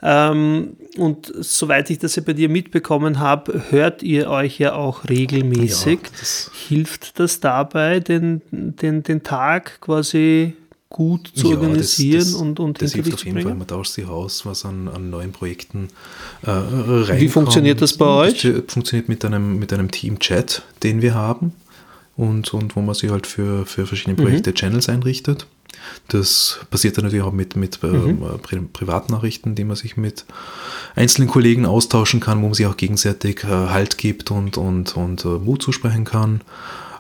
Ähm, 0.04 0.76
und 0.98 1.32
soweit 1.40 1.90
ich 1.90 2.00
das 2.00 2.16
ja 2.16 2.24
bei 2.26 2.34
dir 2.34 2.50
mitbekommen 2.50 3.20
habe, 3.20 3.64
hört 3.70 4.04
ihr 4.04 4.30
euch 4.30 4.60
ja 4.60 4.74
auch 4.74 5.08
regelmäßig. 5.08 6.00
Ja, 6.04 6.10
das- 6.20 6.52
Hilft 6.68 7.20
das 7.20 7.40
dabei, 7.40 8.00
den, 8.02 8.42
den, 8.52 9.04
den 9.04 9.24
Tag 9.24 9.80
quasi 9.82 10.54
gut 10.90 11.32
zu 11.36 11.50
Ja, 11.52 11.58
organisieren 11.58 12.20
das, 12.20 12.32
das, 12.32 12.42
und, 12.42 12.60
und 12.60 12.82
das 12.82 12.94
hilft 12.94 13.14
auf 13.14 13.24
jeden 13.24 13.42
Fall. 13.42 13.56
Man 13.56 13.68
tauscht 13.68 13.94
sich 13.94 14.06
aus, 14.08 14.46
was 14.46 14.66
an, 14.66 14.88
an 14.88 15.10
neuen 15.12 15.32
Projekten 15.32 15.88
äh, 16.44 16.50
reinkommt. 16.50 17.22
Wie 17.22 17.28
funktioniert 17.30 17.82
das 17.82 17.94
bei 17.96 18.06
euch? 18.06 18.42
Das 18.42 18.64
funktioniert 18.74 19.08
mit 19.08 19.24
einem, 19.24 19.60
mit 19.60 19.72
einem 19.72 19.92
Team-Chat, 19.92 20.64
den 20.84 21.02
wir 21.04 21.14
haben 21.14 21.54
und, 22.18 22.54
und 22.54 22.76
wo 22.76 22.82
man 22.82 22.96
sich 22.96 23.12
halt 23.12 23.28
für, 23.28 23.66
für 23.68 23.86
verschiedene 23.86 24.18
Mhm. 24.20 24.24
Projekte 24.26 24.54
Channels 24.54 24.90
einrichtet. 24.90 25.46
Das 26.08 26.60
passiert 26.70 26.98
dann 26.98 27.06
natürlich 27.06 27.26
auch 27.26 27.32
mit, 27.32 27.56
mit 27.56 27.82
Mhm. 27.84 27.90
ähm, 27.90 28.24
äh, 28.24 28.38
Pri 28.38 28.60
Privatnachrichten, 28.62 29.56
die 29.56 29.64
man 29.64 29.76
sich 29.76 29.98
mit 29.98 30.26
einzelnen 30.96 31.28
Kollegen 31.30 31.66
austauschen 31.66 32.20
kann, 32.20 32.42
wo 32.42 32.46
man 32.48 32.54
sich 32.54 32.66
auch 32.66 32.78
gegenseitig 32.78 33.44
äh, 33.44 33.48
Halt 33.48 33.98
gibt 33.98 34.32
und, 34.32 34.58
und, 34.58 34.96
und 34.96 35.26
äh, 35.26 35.28
Mut 35.28 35.62
zusprechen 35.62 36.06
kann, 36.06 36.42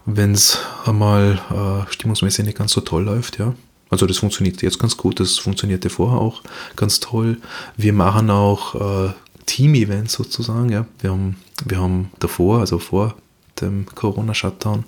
wenn 0.06 0.34
es 0.34 0.60
einmal 0.86 1.40
äh, 1.50 1.92
stimmungsmäßig 1.92 2.46
nicht 2.46 2.58
ganz 2.58 2.72
so 2.72 2.82
toll 2.82 3.04
läuft, 3.04 3.40
ja. 3.40 3.54
Also 3.92 4.06
das 4.06 4.20
funktioniert 4.20 4.62
jetzt 4.62 4.78
ganz 4.78 4.98
gut, 4.98 5.20
das 5.20 5.40
funktionierte 5.40 5.90
vorher 5.90 6.20
auch 6.20 6.44
ganz 6.76 7.00
toll. 7.00 7.38
Wir 7.76 7.92
machen 7.92 8.30
auch 8.30 8.76
äh, 9.08 9.14
Team-Events 9.48 10.14
sozusagen, 10.14 10.70
ja. 10.70 10.86
Wir 11.00 11.10
haben, 11.10 11.38
wir 11.66 11.80
haben 11.80 12.12
davor, 12.20 12.60
also 12.60 12.78
vor 12.78 13.16
dem 13.62 13.88
Corona-Shutdown, 13.96 14.86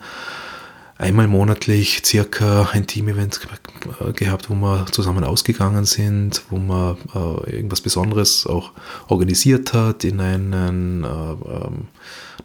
einmal 1.01 1.27
monatlich 1.27 2.01
circa 2.05 2.70
ein 2.72 2.88
Team-Event 2.88 3.41
ge- 3.41 4.13
gehabt, 4.13 4.50
wo 4.50 4.53
wir 4.55 4.86
zusammen 4.91 5.24
ausgegangen 5.24 5.86
sind, 5.86 6.43
wo 6.50 6.58
man 6.58 6.98
äh, 7.15 7.55
irgendwas 7.55 7.81
Besonderes 7.81 8.46
auch 8.48 8.72
organisiert 9.08 9.74
hat, 9.74 10.03
in 10.03 10.20
einen, 10.22 11.03
äh, 11.03 11.08
ähm, 11.08 11.88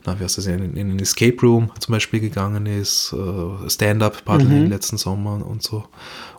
na, 0.05 0.19
wie 0.19 0.25
heißt 0.25 0.39
das, 0.39 0.47
in, 0.47 0.75
in 0.77 0.91
einen 0.91 0.99
Escape 1.01 1.37
Room 1.43 1.71
zum 1.81 1.93
Beispiel 1.93 2.21
gegangen 2.21 2.67
ist, 2.67 3.13
äh, 3.13 3.69
Stand-Up-Paddeln 3.69 4.65
Mhm. 4.65 4.71
letzten 4.71 4.97
Sommer 4.99 5.45
und 5.47 5.63
so. 5.63 5.85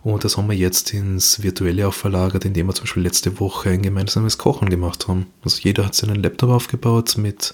Und 0.03 0.23
das 0.23 0.37
haben 0.37 0.49
wir 0.49 0.55
jetzt 0.55 0.93
ins 0.93 1.41
Virtuelle 1.43 1.87
auch 1.87 1.93
verlagert, 1.93 2.45
indem 2.45 2.67
wir 2.67 2.73
zum 2.73 2.85
Beispiel 2.85 3.03
letzte 3.03 3.39
Woche 3.39 3.69
ein 3.71 3.81
gemeinsames 3.81 4.37
Kochen 4.37 4.69
gemacht 4.69 5.07
haben. 5.07 5.27
Also 5.43 5.59
jeder 5.61 5.85
hat 5.85 5.95
seinen 5.95 6.21
Laptop 6.21 6.49
aufgebaut 6.49 7.15
mit 7.17 7.53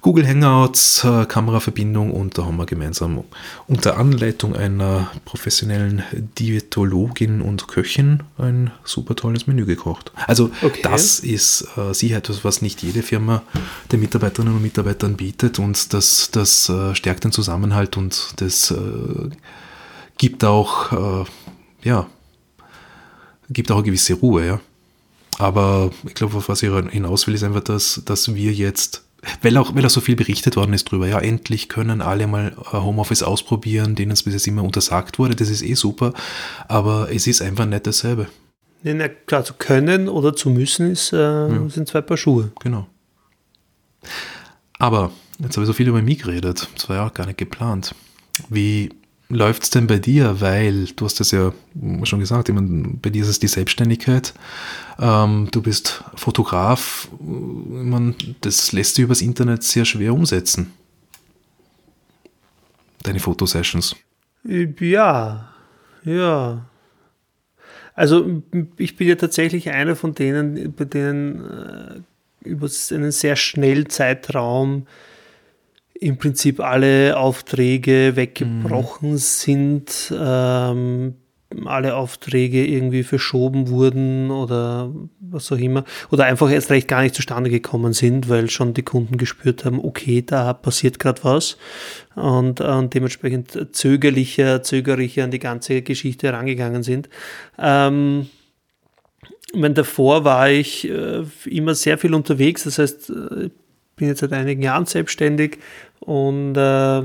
Google 0.00 0.26
Hangouts, 0.26 1.04
äh, 1.04 1.24
Kameraverbindung 1.26 2.10
und 2.10 2.36
da 2.36 2.44
haben 2.44 2.56
wir 2.56 2.66
gemeinsam 2.66 3.24
unter 3.68 3.96
Anleitung 3.96 4.56
einer 4.56 5.10
professionellen 5.24 6.02
Diätologin 6.38 7.40
und 7.40 7.68
Köchin 7.68 8.22
ein 8.38 8.70
super 8.84 9.14
tolles 9.16 9.46
Menü 9.46 9.64
gekocht. 9.66 10.12
Also 10.26 10.50
Okay. 10.62 10.80
das 10.82 11.20
ist 11.20 11.66
äh, 11.76 11.92
sicher 11.94 12.16
etwas, 12.18 12.44
was 12.44 12.62
nicht 12.62 12.82
jede 12.82 13.02
Firma 13.02 13.42
den 13.92 14.00
Mitarbeiterinnen 14.00 14.54
und 14.54 14.62
Mitarbeitern 14.62 15.16
bietet 15.16 15.58
und 15.58 15.92
das, 15.92 16.30
das 16.32 16.68
äh, 16.68 16.94
stärkt 16.94 17.24
den 17.24 17.32
Zusammenhalt 17.32 17.96
und 17.96 18.34
das 18.36 18.70
äh, 18.70 18.76
gibt 20.18 20.44
auch, 20.44 20.92
äh, 20.92 21.24
ja, 21.84 22.06
gibt 23.50 23.70
auch 23.70 23.76
eine 23.76 23.84
gewisse 23.84 24.14
Ruhe, 24.14 24.46
ja. 24.46 24.60
Aber 25.38 25.90
ich 26.06 26.14
glaube, 26.14 26.36
auf 26.36 26.48
was 26.48 26.62
ich 26.62 26.70
hinaus 26.90 27.26
will, 27.26 27.34
ist 27.34 27.42
einfach, 27.42 27.62
dass, 27.62 28.02
dass 28.04 28.34
wir 28.34 28.52
jetzt, 28.52 29.04
weil 29.42 29.56
auch, 29.56 29.74
weil 29.74 29.84
auch 29.84 29.90
so 29.90 30.00
viel 30.00 30.16
berichtet 30.16 30.56
worden 30.56 30.72
ist 30.72 30.84
drüber, 30.84 31.08
ja, 31.08 31.18
endlich 31.18 31.68
können 31.68 32.00
alle 32.00 32.26
mal 32.26 32.56
äh, 32.72 32.76
Homeoffice 32.76 33.22
ausprobieren, 33.22 33.94
denen 33.94 34.12
es 34.12 34.22
bis 34.22 34.34
jetzt 34.34 34.46
immer 34.46 34.62
untersagt 34.62 35.18
wurde, 35.18 35.34
das 35.34 35.48
ist 35.48 35.62
eh 35.62 35.74
super, 35.74 36.12
aber 36.68 37.08
es 37.12 37.26
ist 37.26 37.42
einfach 37.42 37.66
nicht 37.66 37.86
dasselbe. 37.86 38.28
Ja, 38.82 38.94
na, 38.94 39.08
klar, 39.08 39.44
zu 39.44 39.54
können 39.54 40.08
oder 40.08 40.36
zu 40.36 40.50
müssen 40.50 40.90
ist, 40.90 41.12
äh, 41.12 41.68
sind 41.68 41.88
zwei 41.88 42.02
Paar 42.02 42.18
Schuhe. 42.18 42.52
Genau. 42.60 42.86
Aber 44.78 45.10
jetzt 45.38 45.56
habe 45.56 45.64
ich 45.64 45.66
so 45.66 45.72
viel 45.72 45.88
über 45.88 46.02
mich 46.02 46.18
geredet. 46.18 46.68
Das 46.74 46.88
war 46.88 46.96
ja 46.96 47.06
auch 47.06 47.14
gar 47.14 47.26
nicht 47.26 47.38
geplant. 47.38 47.94
Wie 48.50 48.90
läuft 49.34 49.64
es 49.64 49.70
denn 49.70 49.86
bei 49.86 49.98
dir? 49.98 50.40
Weil 50.40 50.86
du 50.86 51.04
hast 51.04 51.20
das 51.20 51.30
ja 51.30 51.52
schon 52.04 52.20
gesagt, 52.20 52.48
ich 52.48 52.54
meine, 52.54 52.94
bei 53.00 53.10
dir 53.10 53.22
ist 53.22 53.28
es 53.28 53.38
die 53.38 53.48
Selbstständigkeit. 53.48 54.34
Ähm, 54.98 55.48
du 55.50 55.62
bist 55.62 56.04
Fotograf. 56.14 57.08
Ich 57.12 57.18
meine, 57.18 58.14
das 58.40 58.72
lässt 58.72 58.94
sich 58.94 59.04
übers 59.04 59.22
Internet 59.22 59.62
sehr 59.62 59.84
schwer 59.84 60.14
umsetzen. 60.14 60.72
Deine 63.02 63.20
Fotosessions. 63.20 63.96
Ja, 64.44 65.52
ja. 66.04 66.64
Also 67.94 68.42
ich 68.76 68.96
bin 68.96 69.08
ja 69.08 69.14
tatsächlich 69.14 69.70
einer 69.70 69.94
von 69.94 70.14
denen, 70.14 70.72
bei 70.72 70.84
denen 70.84 71.44
äh, 71.44 72.48
über 72.48 72.68
einen 72.90 73.12
sehr 73.12 73.36
schnellen 73.36 73.88
Zeitraum 73.88 74.86
im 75.94 76.18
Prinzip 76.18 76.60
alle 76.60 77.16
Aufträge 77.16 78.16
weggebrochen 78.16 79.16
sind, 79.16 80.12
ähm, 80.16 81.14
alle 81.66 81.94
Aufträge 81.94 82.66
irgendwie 82.66 83.04
verschoben 83.04 83.68
wurden 83.68 84.30
oder 84.30 84.92
was 85.20 85.52
auch 85.52 85.58
immer, 85.58 85.84
oder 86.10 86.24
einfach 86.24 86.50
erst 86.50 86.70
recht 86.70 86.88
gar 86.88 87.02
nicht 87.02 87.14
zustande 87.14 87.48
gekommen 87.48 87.92
sind, 87.92 88.28
weil 88.28 88.50
schon 88.50 88.74
die 88.74 88.82
Kunden 88.82 89.18
gespürt 89.18 89.64
haben, 89.64 89.78
okay, 89.78 90.22
da 90.22 90.52
passiert 90.52 90.98
gerade 90.98 91.22
was. 91.22 91.56
Und, 92.16 92.60
und 92.60 92.94
dementsprechend 92.94 93.74
zögerlicher, 93.74 94.62
zögerlicher 94.62 95.24
an 95.24 95.30
die 95.30 95.38
ganze 95.38 95.82
Geschichte 95.82 96.26
herangegangen 96.28 96.82
sind. 96.82 97.08
Ähm, 97.58 98.26
ich 99.52 99.60
meine, 99.60 99.74
davor 99.74 100.24
war 100.24 100.50
ich 100.50 100.88
äh, 100.88 101.22
immer 101.44 101.74
sehr 101.76 101.98
viel 101.98 102.14
unterwegs, 102.14 102.64
das 102.64 102.78
heißt, 102.78 103.10
äh, 103.10 103.50
bin 103.96 104.08
jetzt 104.08 104.20
seit 104.20 104.32
einigen 104.32 104.62
Jahren 104.62 104.86
selbstständig 104.86 105.58
und 106.00 106.56
äh, 106.56 107.02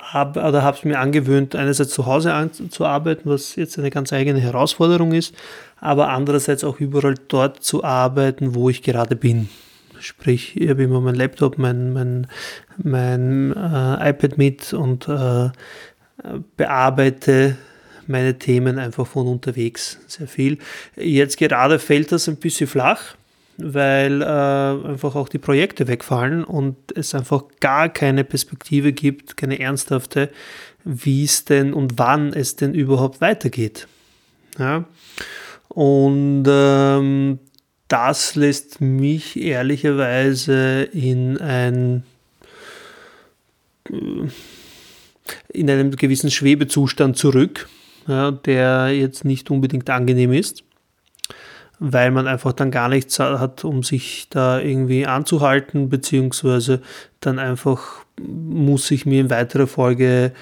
habe 0.00 0.40
oder 0.40 0.72
es 0.74 0.84
mir 0.84 0.98
angewöhnt, 0.98 1.54
einerseits 1.54 1.90
zu 1.90 2.06
Hause 2.06 2.32
an, 2.32 2.50
zu 2.52 2.84
arbeiten, 2.84 3.28
was 3.28 3.56
jetzt 3.56 3.78
eine 3.78 3.90
ganz 3.90 4.12
eigene 4.12 4.40
Herausforderung 4.40 5.12
ist, 5.12 5.34
aber 5.80 6.08
andererseits 6.08 6.64
auch 6.64 6.80
überall 6.80 7.14
dort 7.28 7.62
zu 7.62 7.84
arbeiten, 7.84 8.54
wo 8.54 8.70
ich 8.70 8.82
gerade 8.82 9.16
bin. 9.16 9.48
Sprich, 10.00 10.56
ich 10.56 10.70
habe 10.70 10.84
immer 10.84 11.00
mein 11.00 11.16
Laptop, 11.16 11.58
mein, 11.58 11.92
mein, 11.92 12.26
mein 12.76 13.52
äh, 13.52 14.10
iPad 14.10 14.38
mit 14.38 14.72
und 14.72 15.08
äh, 15.08 15.50
bearbeite 16.56 17.56
meine 18.06 18.38
Themen 18.38 18.78
einfach 18.78 19.06
von 19.06 19.26
unterwegs 19.26 19.98
sehr 20.06 20.26
viel. 20.26 20.58
Jetzt 20.96 21.36
gerade 21.36 21.78
fällt 21.78 22.12
das 22.12 22.28
ein 22.28 22.36
bisschen 22.36 22.66
flach, 22.66 23.16
weil 23.58 24.22
äh, 24.22 24.24
einfach 24.24 25.16
auch 25.16 25.28
die 25.28 25.38
Projekte 25.38 25.88
wegfallen 25.88 26.44
und 26.44 26.76
es 26.94 27.14
einfach 27.14 27.44
gar 27.60 27.88
keine 27.88 28.24
Perspektive 28.24 28.92
gibt, 28.92 29.36
keine 29.36 29.58
ernsthafte, 29.58 30.30
wie 30.84 31.24
es 31.24 31.44
denn 31.44 31.74
und 31.74 31.98
wann 31.98 32.32
es 32.32 32.56
denn 32.56 32.72
überhaupt 32.72 33.20
weitergeht. 33.20 33.88
Ja? 34.58 34.84
Und 35.68 36.44
ähm, 36.48 37.40
das 37.88 38.36
lässt 38.36 38.80
mich 38.80 39.40
ehrlicherweise 39.40 40.82
in 40.92 41.38
ein 41.38 42.04
in 45.48 45.70
einem 45.70 45.90
gewissen 45.92 46.30
Schwebezustand 46.30 47.16
zurück. 47.16 47.68
ja, 48.06 48.30
der 48.30 48.90
jetzt 48.90 49.24
nicht 49.24 49.50
unbedingt 49.50 49.88
angenehm 49.90 50.32
ist, 50.32 50.62
weil 51.78 52.10
man 52.10 52.26
einfach 52.26 52.52
dann 52.52 52.70
gar 52.70 52.88
nichts 52.88 53.18
hat, 53.18 53.64
um 53.64 53.82
sich 53.82 54.28
da 54.30 54.60
irgendwie 54.60 55.06
anzuhalten, 55.06 55.88
beziehungsweise 55.88 56.82
dann 57.20 57.38
einfach 57.38 58.04
muss 58.20 58.90
ich 58.90 59.06
mir 59.06 59.20
in 59.20 59.30
weiterer 59.30 59.66
Folge 59.66 60.32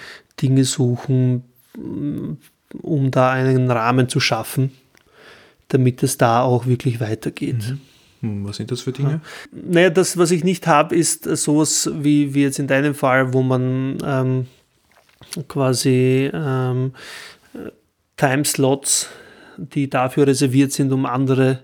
Dinge 0.41 0.65
suchen, 0.65 1.45
um 1.75 3.11
da 3.11 3.31
einen 3.31 3.71
Rahmen 3.71 4.09
zu 4.09 4.21
schaffen, 4.21 4.73
damit 5.69 6.03
es 6.03 6.19
da 6.19 6.43
auch 6.43 6.67
wirklich 6.67 7.01
weitergeht. 7.01 7.71
Mhm. 7.71 7.81
Hm, 8.21 8.47
was 8.47 8.57
sind 8.57 8.71
das 8.71 8.81
für 8.81 8.93
Dinge? 8.93 9.21
Naja, 9.53 9.91
das, 9.91 10.17
was 10.17 10.31
ich 10.31 10.43
nicht 10.43 10.67
habe, 10.67 10.97
ist 10.97 11.25
sowas 11.25 11.91
wie, 11.93 12.35
wie 12.35 12.43
jetzt 12.43 12.59
in 12.59 12.67
deinem 12.67 12.95
Fall, 12.95 13.35
wo 13.35 13.43
man 13.43 13.99
ähm, 14.03 14.47
quasi 15.49 16.31
ähm, 16.33 16.93
Timeslots, 18.17 19.11
die 19.59 19.91
dafür 19.91 20.27
reserviert 20.27 20.73
sind, 20.73 20.93
um 20.93 21.07
andere 21.07 21.61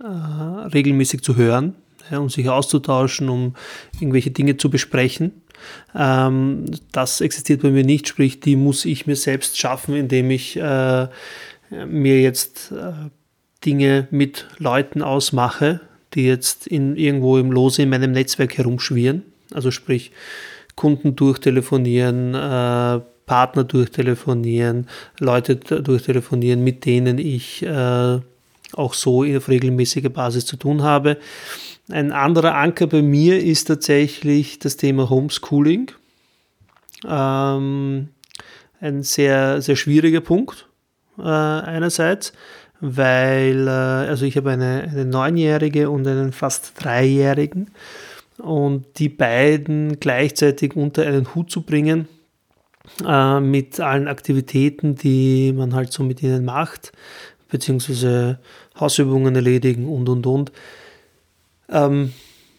äh, 0.00 0.06
regelmäßig 0.06 1.22
zu 1.22 1.36
hören, 1.36 1.74
ja, 2.10 2.18
um 2.18 2.28
sich 2.28 2.48
auszutauschen, 2.48 3.28
um 3.28 3.54
irgendwelche 3.94 4.30
Dinge 4.30 4.56
zu 4.56 4.70
besprechen. 4.70 5.32
Ähm, 5.94 6.64
das 6.92 7.20
existiert 7.20 7.62
bei 7.62 7.70
mir 7.70 7.84
nicht, 7.84 8.08
sprich, 8.08 8.40
die 8.40 8.56
muss 8.56 8.84
ich 8.84 9.06
mir 9.06 9.16
selbst 9.16 9.58
schaffen, 9.58 9.94
indem 9.94 10.30
ich 10.30 10.56
äh, 10.56 11.08
mir 11.70 12.20
jetzt 12.20 12.72
äh, 12.72 12.92
Dinge 13.64 14.08
mit 14.10 14.46
Leuten 14.58 15.02
ausmache, 15.02 15.80
die 16.14 16.26
jetzt 16.26 16.66
in, 16.66 16.96
irgendwo 16.96 17.38
im 17.38 17.52
Lose 17.52 17.82
in 17.82 17.88
meinem 17.88 18.12
Netzwerk 18.12 18.58
herumschwirren. 18.58 19.22
Also 19.52 19.70
sprich, 19.70 20.12
Kunden 20.74 21.16
durchtelefonieren, 21.16 22.34
äh, 22.34 23.00
Partner 23.26 23.64
durchtelefonieren, 23.64 24.88
Leute 25.18 25.56
durchtelefonieren, 25.56 26.62
mit 26.62 26.84
denen 26.84 27.18
ich 27.18 27.62
äh, 27.62 28.18
auch 28.74 28.94
so 28.94 29.24
auf 29.24 29.48
regelmäßiger 29.48 30.08
Basis 30.08 30.46
zu 30.46 30.56
tun 30.56 30.82
habe. 30.82 31.18
Ein 31.90 32.12
anderer 32.12 32.54
Anker 32.54 32.86
bei 32.86 33.02
mir 33.02 33.42
ist 33.42 33.64
tatsächlich 33.64 34.58
das 34.58 34.76
Thema 34.76 35.10
Homeschooling. 35.10 35.90
Ähm, 37.06 38.08
ein 38.80 39.02
sehr, 39.02 39.60
sehr 39.62 39.76
schwieriger 39.76 40.20
Punkt 40.20 40.68
äh, 41.18 41.22
einerseits, 41.22 42.32
weil, 42.80 43.66
äh, 43.66 43.70
also 43.70 44.24
ich 44.24 44.36
habe 44.36 44.50
eine, 44.50 44.88
eine 44.90 45.04
Neunjährige 45.04 45.90
und 45.90 46.06
einen 46.06 46.32
fast 46.32 46.72
Dreijährigen 46.82 47.70
und 48.38 48.98
die 48.98 49.08
beiden 49.08 50.00
gleichzeitig 50.00 50.76
unter 50.76 51.06
einen 51.06 51.34
Hut 51.34 51.50
zu 51.50 51.62
bringen, 51.62 52.08
äh, 53.06 53.40
mit 53.40 53.80
allen 53.80 54.08
Aktivitäten, 54.08 54.94
die 54.94 55.52
man 55.52 55.74
halt 55.74 55.92
so 55.92 56.02
mit 56.02 56.22
ihnen 56.22 56.44
macht, 56.44 56.92
beziehungsweise 57.50 58.38
Hausübungen 58.78 59.34
erledigen 59.34 59.88
und 59.88 60.08
und 60.08 60.26
und, 60.26 60.52
ähm, 61.68 62.12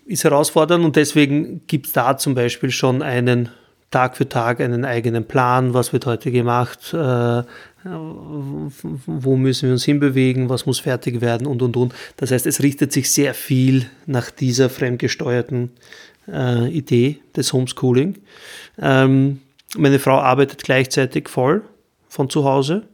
ist 0.06 0.24
herausfordernd 0.24 0.84
und 0.84 0.96
deswegen 0.96 1.62
gibt 1.68 1.88
es 1.88 1.94
da 1.94 2.18
zum 2.18 2.36
Beispiel 2.36 2.72
schon 2.72 3.02
einen 3.02 3.50
Tag 3.94 4.18
für 4.18 4.28
Tag 4.28 4.60
einen 4.60 4.86
eigenen 4.86 5.26
Plan, 5.26 5.76
was 5.76 5.94
wird 5.94 6.08
heute 6.08 6.32
gemacht, 6.32 6.94
äh, 6.94 7.44
wo 7.86 9.36
müssen 9.36 9.68
wir 9.68 9.74
uns 9.74 9.86
hinbewegen, 9.86 10.50
was 10.50 10.66
muss 10.66 10.80
fertig 10.80 11.22
werden 11.22 11.46
und 11.46 11.62
und 11.62 11.78
und. 11.78 11.94
Das 12.18 12.32
heißt, 12.32 12.48
es 12.48 12.64
richtet 12.64 12.92
sich 12.92 13.12
sehr 13.12 13.36
viel 13.36 13.86
nach 14.08 14.32
dieser 14.32 14.70
fremdgesteuerten 14.72 15.72
äh, 16.28 16.70
Idee 16.70 17.20
des 17.36 17.54
Homeschooling. 17.54 18.18
Ähm, 18.82 19.42
meine 19.78 20.00
Frau 20.00 20.20
arbeitet 20.20 20.64
gleichzeitig 20.64 21.30
voll 21.30 21.64
von 22.08 22.30
zu 22.30 22.44
Hause, 22.44 22.88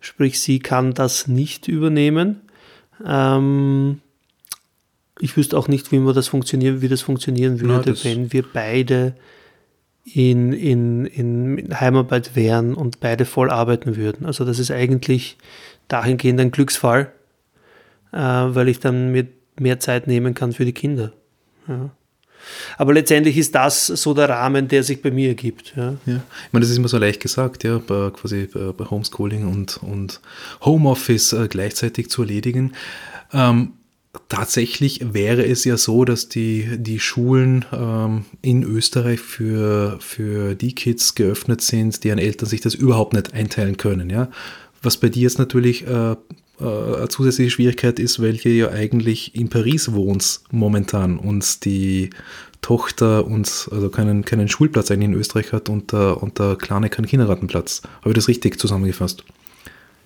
sprich 0.00 0.40
sie 0.40 0.58
kann 0.58 0.94
das 0.94 1.28
nicht 1.28 1.68
übernehmen. 1.68 2.40
Ähm, 3.04 4.00
ich 5.20 5.36
wüsste 5.36 5.56
auch 5.56 5.68
nicht, 5.68 5.92
wie, 5.92 5.98
man 5.98 6.14
das 6.14 6.28
funktionieren, 6.28 6.82
wie 6.82 6.88
das 6.88 7.02
funktionieren 7.02 7.60
würde, 7.60 7.74
Na, 7.74 7.82
das 7.82 8.04
wenn 8.04 8.32
wir 8.32 8.44
beide 8.52 9.14
in, 10.04 10.52
in, 10.52 11.06
in 11.06 11.80
Heimarbeit 11.80 12.36
wären 12.36 12.74
und 12.74 13.00
beide 13.00 13.24
voll 13.24 13.50
arbeiten 13.50 13.96
würden. 13.96 14.26
Also 14.26 14.44
das 14.44 14.58
ist 14.58 14.70
eigentlich 14.70 15.38
dahingehend 15.88 16.40
ein 16.40 16.50
Glücksfall, 16.50 17.12
äh, 18.12 18.18
weil 18.18 18.68
ich 18.68 18.80
dann 18.80 19.12
mir 19.12 19.26
mehr 19.58 19.78
Zeit 19.78 20.06
nehmen 20.06 20.34
kann 20.34 20.52
für 20.52 20.64
die 20.64 20.72
Kinder. 20.72 21.12
Ja. 21.68 21.90
Aber 22.78 22.94
letztendlich 22.94 23.36
ist 23.36 23.54
das 23.54 23.86
so 23.86 24.14
der 24.14 24.28
Rahmen, 24.28 24.68
der 24.68 24.82
sich 24.82 25.02
bei 25.02 25.10
mir 25.10 25.28
ergibt. 25.28 25.74
Ja. 25.76 25.96
ja. 26.06 26.16
Ich 26.46 26.52
meine, 26.52 26.62
das 26.64 26.70
ist 26.70 26.78
immer 26.78 26.88
so 26.88 26.98
leicht 26.98 27.20
gesagt, 27.20 27.64
ja, 27.64 27.78
bei, 27.78 28.10
quasi 28.10 28.46
bei 28.46 28.84
Homeschooling 28.84 29.46
und, 29.46 29.78
und 29.82 30.20
Homeoffice 30.62 31.32
äh, 31.32 31.48
gleichzeitig 31.48 32.10
zu 32.10 32.22
erledigen. 32.22 32.72
Ähm, 33.32 33.72
Tatsächlich 34.28 35.00
wäre 35.12 35.44
es 35.44 35.64
ja 35.64 35.76
so, 35.76 36.04
dass 36.04 36.28
die, 36.28 36.78
die 36.78 37.00
Schulen 37.00 37.64
ähm, 37.72 38.24
in 38.42 38.62
Österreich 38.62 39.18
für, 39.18 39.98
für 40.00 40.54
die 40.54 40.74
Kids 40.74 41.16
geöffnet 41.16 41.62
sind, 41.62 42.04
deren 42.04 42.18
Eltern 42.18 42.48
sich 42.48 42.60
das 42.60 42.74
überhaupt 42.74 43.12
nicht 43.12 43.34
einteilen 43.34 43.76
können. 43.76 44.10
Ja? 44.10 44.28
Was 44.82 44.98
bei 44.98 45.08
dir 45.08 45.22
jetzt 45.22 45.40
natürlich 45.40 45.86
äh, 45.86 46.14
äh, 46.60 46.64
eine 46.64 47.08
zusätzliche 47.08 47.50
Schwierigkeit 47.50 47.98
ist, 47.98 48.20
weil 48.20 48.36
ihr 48.44 48.54
ja 48.54 48.68
eigentlich 48.70 49.34
in 49.34 49.48
Paris 49.48 49.92
wohnt 49.92 50.40
momentan 50.50 51.18
und 51.18 51.64
die 51.64 52.10
Tochter 52.60 53.26
uns 53.26 53.68
also 53.68 53.90
keinen, 53.90 54.24
keinen 54.24 54.48
Schulplatz 54.48 54.90
eigentlich 54.90 55.10
in 55.10 55.14
Österreich 55.14 55.52
hat 55.52 55.68
und 55.68 55.92
der, 55.92 56.22
und 56.22 56.38
der 56.38 56.56
Kleine 56.56 56.88
keinen 56.88 57.06
Kindergartenplatz. 57.06 57.82
Habe 58.00 58.10
ich 58.10 58.14
das 58.14 58.28
richtig 58.28 58.58
zusammengefasst? 58.58 59.24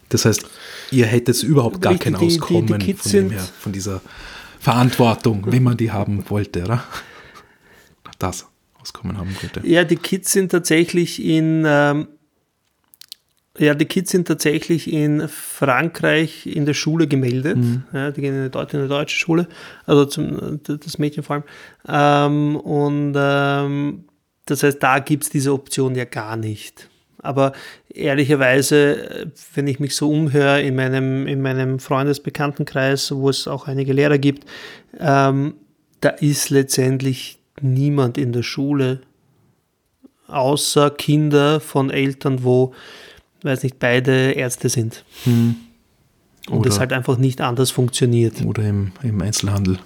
Das 0.09 0.25
heißt, 0.25 0.49
ihr 0.91 1.07
hättet 1.07 1.43
überhaupt 1.43 1.81
gar 1.81 1.97
kein 1.97 2.17
Auskommen 2.17 2.67
die, 2.67 2.79
die, 2.79 2.87
die 2.87 2.95
von, 2.95 3.13
dem 3.13 3.31
her, 3.31 3.49
von 3.61 3.73
dieser 3.73 4.01
Verantwortung, 4.59 5.45
wenn 5.47 5.63
man 5.63 5.77
die 5.77 5.93
haben 5.93 6.25
wollte, 6.29 6.65
oder? 6.65 6.85
Das 8.19 8.47
Auskommen 8.81 9.17
haben 9.19 9.37
wollte. 9.41 9.67
Ja, 9.67 9.85
die 9.85 9.97
Kids 9.97 10.33
sind 10.33 10.51
tatsächlich 10.51 11.23
in 11.23 11.65
ähm, 11.67 12.09
ja, 13.59 13.75
die 13.75 13.85
Kids 13.87 14.11
sind 14.11 14.29
tatsächlich 14.29 14.93
in 14.93 15.29
Frankreich 15.29 16.47
in 16.47 16.67
der 16.67 16.75
Schule 16.75 17.07
gemeldet. 17.07 17.59
Mhm. 17.59 17.85
Ja, 17.93 18.11
die 18.11 18.21
gehen 18.21 18.35
in 18.35 18.41
eine, 18.41 18.51
deutsche, 18.51 18.77
in 18.77 18.81
eine 18.81 18.89
deutsche 18.89 19.17
Schule, 19.17 19.49
also 19.87 20.05
zum, 20.05 20.61
das 20.63 20.99
Mädchen 20.99 21.23
vor 21.23 21.37
allem. 21.37 21.45
Ähm, 21.89 22.57
und 22.57 23.15
ähm, 23.17 24.05
das 24.47 24.63
heißt, 24.63 24.83
da 24.83 24.99
gibt 24.99 25.25
es 25.25 25.31
diese 25.31 25.53
Option 25.53 25.95
ja 25.95 26.05
gar 26.05 26.37
nicht. 26.37 26.89
Aber 27.21 27.53
ehrlicherweise, 27.89 29.33
wenn 29.55 29.67
ich 29.67 29.81
mich 29.81 29.97
so 29.97 30.11
umhöre 30.11 30.63
in 30.63 30.77
meinem, 30.77 31.27
in 31.27 31.43
meinem 31.43 31.81
Freundesbekanntenkreis, 31.81 33.13
wo 33.13 33.29
es 33.29 33.49
auch 33.49 33.67
einige 33.67 33.93
Lehrer 33.93 34.19
gibt, 34.19 34.49
ähm, 34.99 35.55
da 36.01 36.11
ist 36.11 36.51
letztendlich 36.51 37.41
niemand 37.61 38.19
in 38.19 38.33
der 38.33 38.45
Schule, 38.45 39.01
außer 40.29 40.91
Kinder 40.91 41.59
von 41.59 41.91
Eltern, 41.91 42.45
wo, 42.45 42.73
weiß 43.43 43.63
nicht, 43.63 43.79
beide 43.79 44.33
Ärzte 44.33 44.69
sind. 44.69 45.05
Hm. 45.25 45.57
Und 46.51 46.65
das 46.67 46.81
halt 46.81 46.93
einfach 46.93 47.19
nicht 47.19 47.41
anders 47.41 47.71
funktioniert. 47.71 48.43
Oder 48.45 48.63
im, 48.63 48.93
im 49.03 49.21
Einzelhandel 49.21 49.79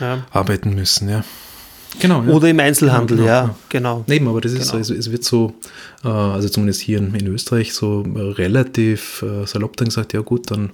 ja. 0.00 0.24
arbeiten 0.30 0.74
müssen, 0.74 1.08
ja. 1.08 1.22
Genau. 2.00 2.22
Ja. 2.22 2.32
Oder 2.32 2.48
im 2.48 2.60
Einzelhandel, 2.60 3.18
genau, 3.18 3.28
genau, 3.28 3.46
ja, 3.48 3.56
genau. 3.68 4.04
Eben, 4.08 4.28
aber 4.28 4.40
das 4.40 4.52
ist 4.52 4.68
genau. 4.68 4.78
also, 4.78 4.94
es 4.94 5.10
wird 5.10 5.24
so, 5.24 5.52
äh, 6.04 6.08
also 6.08 6.48
zumindest 6.48 6.80
hier 6.80 6.98
in, 6.98 7.14
in 7.14 7.26
Österreich, 7.26 7.74
so 7.74 8.04
äh, 8.04 8.18
relativ 8.18 9.22
äh, 9.22 9.46
salopp 9.46 9.76
dann 9.76 9.88
gesagt, 9.88 10.14
ja 10.14 10.20
gut, 10.20 10.50
dann 10.50 10.70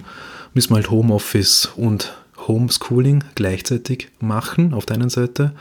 müssen 0.53 0.71
wir 0.71 0.75
halt 0.77 0.89
Homeoffice 0.89 1.69
und 1.75 2.13
Homeschooling 2.47 3.23
gleichzeitig 3.35 4.09
machen, 4.19 4.73
auf 4.73 4.85
der 4.85 4.95
einen 4.95 5.09
Seite. 5.09 5.51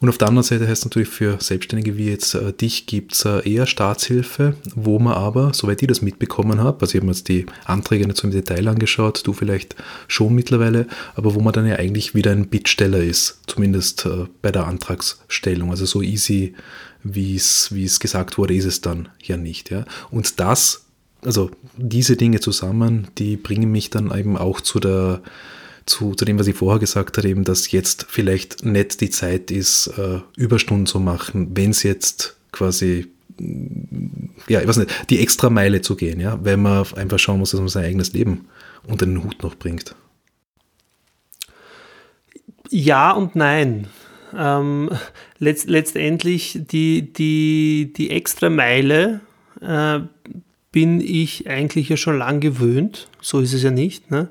Und 0.00 0.08
auf 0.08 0.18
der 0.18 0.28
anderen 0.28 0.44
Seite 0.44 0.66
heißt 0.66 0.82
es 0.82 0.84
natürlich 0.84 1.08
für 1.08 1.38
Selbstständige 1.40 1.96
wie 1.96 2.10
jetzt 2.10 2.34
äh, 2.34 2.52
dich 2.52 2.86
gibt 2.86 3.14
es 3.14 3.24
äh, 3.24 3.48
eher 3.48 3.66
Staatshilfe, 3.66 4.54
wo 4.74 4.98
man 4.98 5.14
aber, 5.14 5.52
soweit 5.54 5.80
ich 5.82 5.88
das 5.88 6.02
mitbekommen 6.02 6.60
habe, 6.60 6.80
also 6.80 6.92
ich 6.92 6.96
habe 6.96 7.06
mir 7.06 7.12
jetzt 7.12 7.28
die 7.28 7.46
Anträge 7.64 8.06
nicht 8.06 8.18
so 8.18 8.26
im 8.26 8.32
Detail 8.32 8.68
angeschaut, 8.68 9.22
du 9.24 9.32
vielleicht 9.32 9.76
schon 10.08 10.34
mittlerweile, 10.34 10.86
aber 11.14 11.34
wo 11.34 11.40
man 11.40 11.52
dann 11.52 11.66
ja 11.66 11.76
eigentlich 11.76 12.14
wieder 12.14 12.32
ein 12.32 12.48
Bittsteller 12.48 12.98
ist, 13.02 13.40
zumindest 13.46 14.06
äh, 14.06 14.26
bei 14.42 14.52
der 14.52 14.66
Antragsstellung. 14.66 15.70
Also 15.70 15.86
so 15.86 16.02
easy, 16.02 16.54
wie 17.02 17.36
es 17.36 18.00
gesagt 18.00 18.38
wurde, 18.38 18.54
ist 18.54 18.64
es 18.64 18.80
dann 18.80 19.08
ja 19.22 19.36
nicht. 19.36 19.70
Ja? 19.70 19.84
Und 20.10 20.40
das, 20.40 20.86
also 21.24 21.50
diese 21.76 22.16
Dinge 22.16 22.40
zusammen, 22.40 23.08
die 23.18 23.36
bringen 23.36 23.70
mich 23.70 23.90
dann 23.90 24.16
eben 24.16 24.36
auch 24.36 24.60
zu 24.60 24.80
der 24.80 25.20
zu, 25.86 26.14
zu 26.14 26.24
dem, 26.24 26.38
was 26.38 26.46
ich 26.46 26.56
vorher 26.56 26.78
gesagt 26.78 27.18
habe, 27.18 27.28
eben, 27.28 27.44
dass 27.44 27.70
jetzt 27.70 28.06
vielleicht 28.08 28.64
nicht 28.64 29.00
die 29.00 29.10
Zeit 29.10 29.50
ist, 29.50 29.88
äh, 29.98 30.20
Überstunden 30.36 30.86
zu 30.86 31.00
machen, 31.00 31.50
wenn 31.54 31.70
es 31.70 31.82
jetzt 31.82 32.36
quasi 32.52 33.06
mm, 33.38 34.24
ja, 34.48 34.60
ich 34.60 34.68
weiß 34.68 34.78
nicht, 34.78 35.10
die 35.10 35.20
extra 35.20 35.50
Meile 35.50 35.80
zu 35.80 35.96
gehen, 35.96 36.20
ja, 36.20 36.38
weil 36.44 36.56
man 36.56 36.86
einfach 36.94 37.18
schauen 37.18 37.38
muss, 37.38 37.50
dass 37.50 37.60
man 37.60 37.68
sein 37.68 37.84
eigenes 37.84 38.12
Leben 38.12 38.46
unter 38.86 39.06
den 39.06 39.22
Hut 39.22 39.42
noch 39.42 39.54
bringt. 39.54 39.94
Ja 42.70 43.12
und 43.12 43.36
nein. 43.36 43.88
Ähm, 44.36 44.90
letzt, 45.38 45.68
letztendlich 45.68 46.58
die, 46.70 47.12
die, 47.12 47.92
die 47.96 48.10
extra 48.10 48.50
Meile 48.50 49.20
äh, 49.60 50.00
bin 50.72 51.00
ich 51.00 51.48
eigentlich 51.48 51.88
ja 51.88 51.96
schon 51.96 52.18
lang 52.18 52.40
gewöhnt. 52.40 53.08
So 53.20 53.40
ist 53.40 53.52
es 53.52 53.62
ja 53.62 53.70
nicht. 53.70 54.10
Ne? 54.10 54.28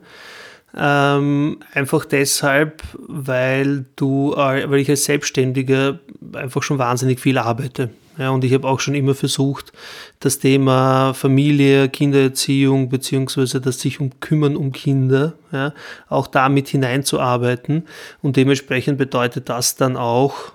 Ähm, 0.76 1.60
einfach 1.74 2.06
deshalb, 2.06 2.82
weil 2.98 3.86
du, 3.96 4.34
äh, 4.34 4.70
weil 4.70 4.80
ich 4.80 4.90
als 4.90 5.06
Selbstständiger 5.06 6.00
einfach 6.34 6.64
schon 6.64 6.80
wahnsinnig 6.80 7.20
viel 7.20 7.38
arbeite. 7.38 7.90
Ja, 8.18 8.30
und 8.30 8.44
ich 8.44 8.54
habe 8.54 8.68
auch 8.68 8.80
schon 8.80 8.94
immer 8.94 9.16
versucht, 9.16 9.74
das 10.20 10.38
Thema 10.38 11.14
Familie, 11.14 11.90
Kindererziehung 11.90 12.90
beziehungsweise 12.90 13.60
das 13.60 13.80
sich 13.80 14.00
um 14.00 14.20
kümmern 14.20 14.56
um 14.56 14.72
Kinder, 14.72 15.34
ja, 15.52 15.74
auch 16.10 16.28
damit 16.28 16.68
hineinzuarbeiten. 16.68 17.88
Und 18.22 18.36
dementsprechend 18.36 19.00
bedeutet 19.00 19.50
das 19.50 19.76
dann 19.76 19.98
auch, 19.98 20.54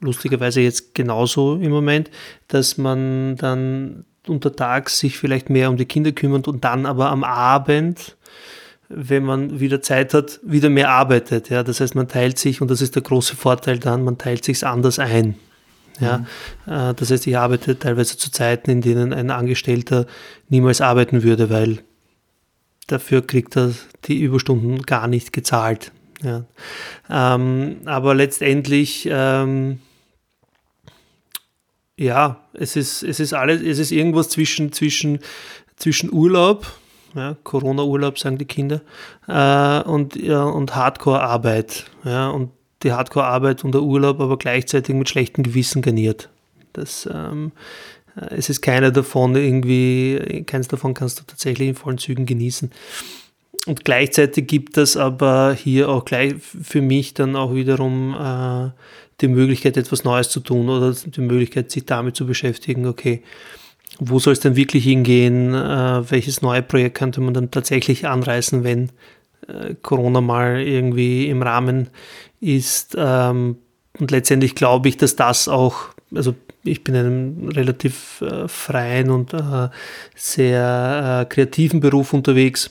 lustigerweise 0.00 0.60
jetzt 0.60 0.94
genauso 0.94 1.56
im 1.56 1.70
Moment, 1.70 2.10
dass 2.48 2.78
man 2.78 3.36
dann 3.36 4.04
untertags 4.26 4.98
sich 4.98 5.18
vielleicht 5.18 5.50
mehr 5.50 5.68
um 5.70 5.76
die 5.76 5.86
Kinder 5.86 6.12
kümmert 6.12 6.46
und 6.46 6.64
dann 6.64 6.86
aber 6.86 7.10
am 7.10 7.24
Abend 7.24 8.16
wenn 8.92 9.24
man 9.24 9.60
wieder 9.60 9.80
Zeit 9.80 10.12
hat, 10.14 10.40
wieder 10.42 10.68
mehr 10.68 10.90
arbeitet. 10.90 11.48
Ja? 11.48 11.62
Das 11.62 11.80
heißt, 11.80 11.94
man 11.94 12.08
teilt 12.08 12.38
sich, 12.38 12.60
und 12.60 12.70
das 12.70 12.82
ist 12.82 12.96
der 12.96 13.02
große 13.02 13.36
Vorteil 13.36 13.78
dann, 13.78 14.02
man 14.02 14.18
teilt 14.18 14.44
sich 14.44 14.66
anders 14.66 14.98
ein. 14.98 15.36
Ja? 16.00 16.18
Mhm. 16.66 16.72
Äh, 16.72 16.94
das 16.94 17.10
heißt, 17.10 17.26
ich 17.26 17.38
arbeite 17.38 17.78
teilweise 17.78 18.18
zu 18.18 18.32
Zeiten, 18.32 18.70
in 18.70 18.80
denen 18.80 19.12
ein 19.12 19.30
Angestellter 19.30 20.06
niemals 20.48 20.80
arbeiten 20.80 21.22
würde, 21.22 21.50
weil 21.50 21.78
dafür 22.88 23.24
kriegt 23.24 23.56
er 23.56 23.72
die 24.06 24.20
Überstunden 24.20 24.82
gar 24.82 25.06
nicht 25.06 25.32
gezahlt. 25.32 25.92
Ja. 26.22 26.44
Ähm, 27.08 27.76
aber 27.84 28.14
letztendlich, 28.14 29.08
ähm, 29.10 29.78
ja, 31.96 32.40
es 32.54 32.74
ist, 32.74 33.04
es 33.04 33.20
ist 33.20 33.34
alles, 33.34 33.62
es 33.62 33.78
ist 33.78 33.92
irgendwas 33.92 34.30
zwischen, 34.30 34.72
zwischen, 34.72 35.20
zwischen 35.76 36.12
Urlaub, 36.12 36.66
ja, 37.14 37.36
Corona-Urlaub, 37.42 38.18
sagen 38.18 38.38
die 38.38 38.44
Kinder, 38.44 38.80
äh, 39.28 39.82
und, 39.88 40.16
ja, 40.16 40.44
und 40.44 40.74
Hardcore-Arbeit. 40.74 41.86
Ja, 42.04 42.28
und 42.28 42.50
die 42.82 42.92
Hardcore-Arbeit 42.92 43.64
und 43.64 43.72
der 43.72 43.82
Urlaub 43.82 44.20
aber 44.20 44.38
gleichzeitig 44.38 44.94
mit 44.94 45.08
schlechtem 45.08 45.44
Gewissen 45.44 45.82
garniert. 45.82 46.30
Das, 46.72 47.08
ähm, 47.12 47.52
äh, 48.16 48.34
es 48.34 48.48
ist 48.48 48.62
keiner 48.62 48.90
davon 48.90 49.34
irgendwie, 49.36 50.44
keins 50.46 50.68
davon 50.68 50.94
kannst 50.94 51.20
du 51.20 51.24
tatsächlich 51.24 51.68
in 51.68 51.74
vollen 51.74 51.98
Zügen 51.98 52.26
genießen. 52.26 52.70
Und 53.66 53.84
gleichzeitig 53.84 54.46
gibt 54.46 54.78
es 54.78 54.96
aber 54.96 55.52
hier 55.52 55.90
auch 55.90 56.06
gleich 56.06 56.34
für 56.38 56.80
mich 56.80 57.12
dann 57.12 57.36
auch 57.36 57.54
wiederum 57.54 58.14
äh, 58.14 58.70
die 59.20 59.28
Möglichkeit, 59.28 59.76
etwas 59.76 60.04
Neues 60.04 60.30
zu 60.30 60.40
tun 60.40 60.70
oder 60.70 60.92
die 60.92 61.20
Möglichkeit, 61.20 61.70
sich 61.70 61.84
damit 61.84 62.16
zu 62.16 62.26
beschäftigen, 62.26 62.86
okay, 62.86 63.22
wo 64.00 64.18
soll 64.18 64.32
es 64.32 64.40
denn 64.40 64.56
wirklich 64.56 64.84
hingehen? 64.84 65.54
Äh, 65.54 66.10
welches 66.10 66.42
neue 66.42 66.62
Projekt 66.62 66.96
könnte 66.96 67.20
man 67.20 67.34
dann 67.34 67.50
tatsächlich 67.50 68.08
anreißen, 68.08 68.64
wenn 68.64 68.90
äh, 69.46 69.74
Corona 69.82 70.20
mal 70.20 70.60
irgendwie 70.60 71.28
im 71.28 71.42
Rahmen 71.42 71.88
ist? 72.40 72.96
Ähm, 72.98 73.58
und 73.98 74.10
letztendlich 74.10 74.54
glaube 74.54 74.88
ich, 74.88 74.96
dass 74.96 75.16
das 75.16 75.48
auch, 75.48 75.88
also 76.14 76.34
ich 76.64 76.82
bin 76.82 76.94
in 76.94 77.06
einem 77.06 77.48
relativ 77.48 78.22
äh, 78.22 78.48
freien 78.48 79.10
und 79.10 79.34
äh, 79.34 79.68
sehr 80.14 81.22
äh, 81.22 81.32
kreativen 81.32 81.80
Beruf 81.80 82.12
unterwegs. 82.12 82.70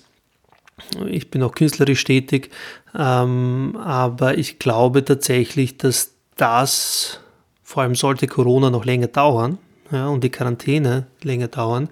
Ich 1.07 1.29
bin 1.29 1.43
auch 1.43 1.53
künstlerisch 1.53 2.03
tätig, 2.03 2.49
ähm, 2.97 3.77
aber 3.83 4.37
ich 4.37 4.59
glaube 4.59 5.03
tatsächlich, 5.03 5.77
dass 5.77 6.13
das, 6.37 7.19
vor 7.63 7.83
allem 7.83 7.95
sollte 7.95 8.27
Corona 8.27 8.69
noch 8.69 8.85
länger 8.85 9.07
dauern, 9.07 9.57
ja, 9.91 10.08
und 10.08 10.23
die 10.23 10.30
Quarantäne 10.30 11.08
länger 11.23 11.47
dauern. 11.47 11.89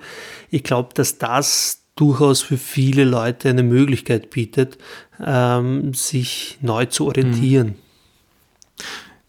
Ich 0.50 0.64
glaube, 0.64 0.90
dass 0.94 1.18
das 1.18 1.84
durchaus 1.96 2.42
für 2.42 2.58
viele 2.58 3.04
Leute 3.04 3.50
eine 3.50 3.64
Möglichkeit 3.64 4.30
bietet, 4.30 4.78
ähm, 5.24 5.94
sich 5.94 6.58
neu 6.62 6.86
zu 6.86 7.08
orientieren. 7.08 7.76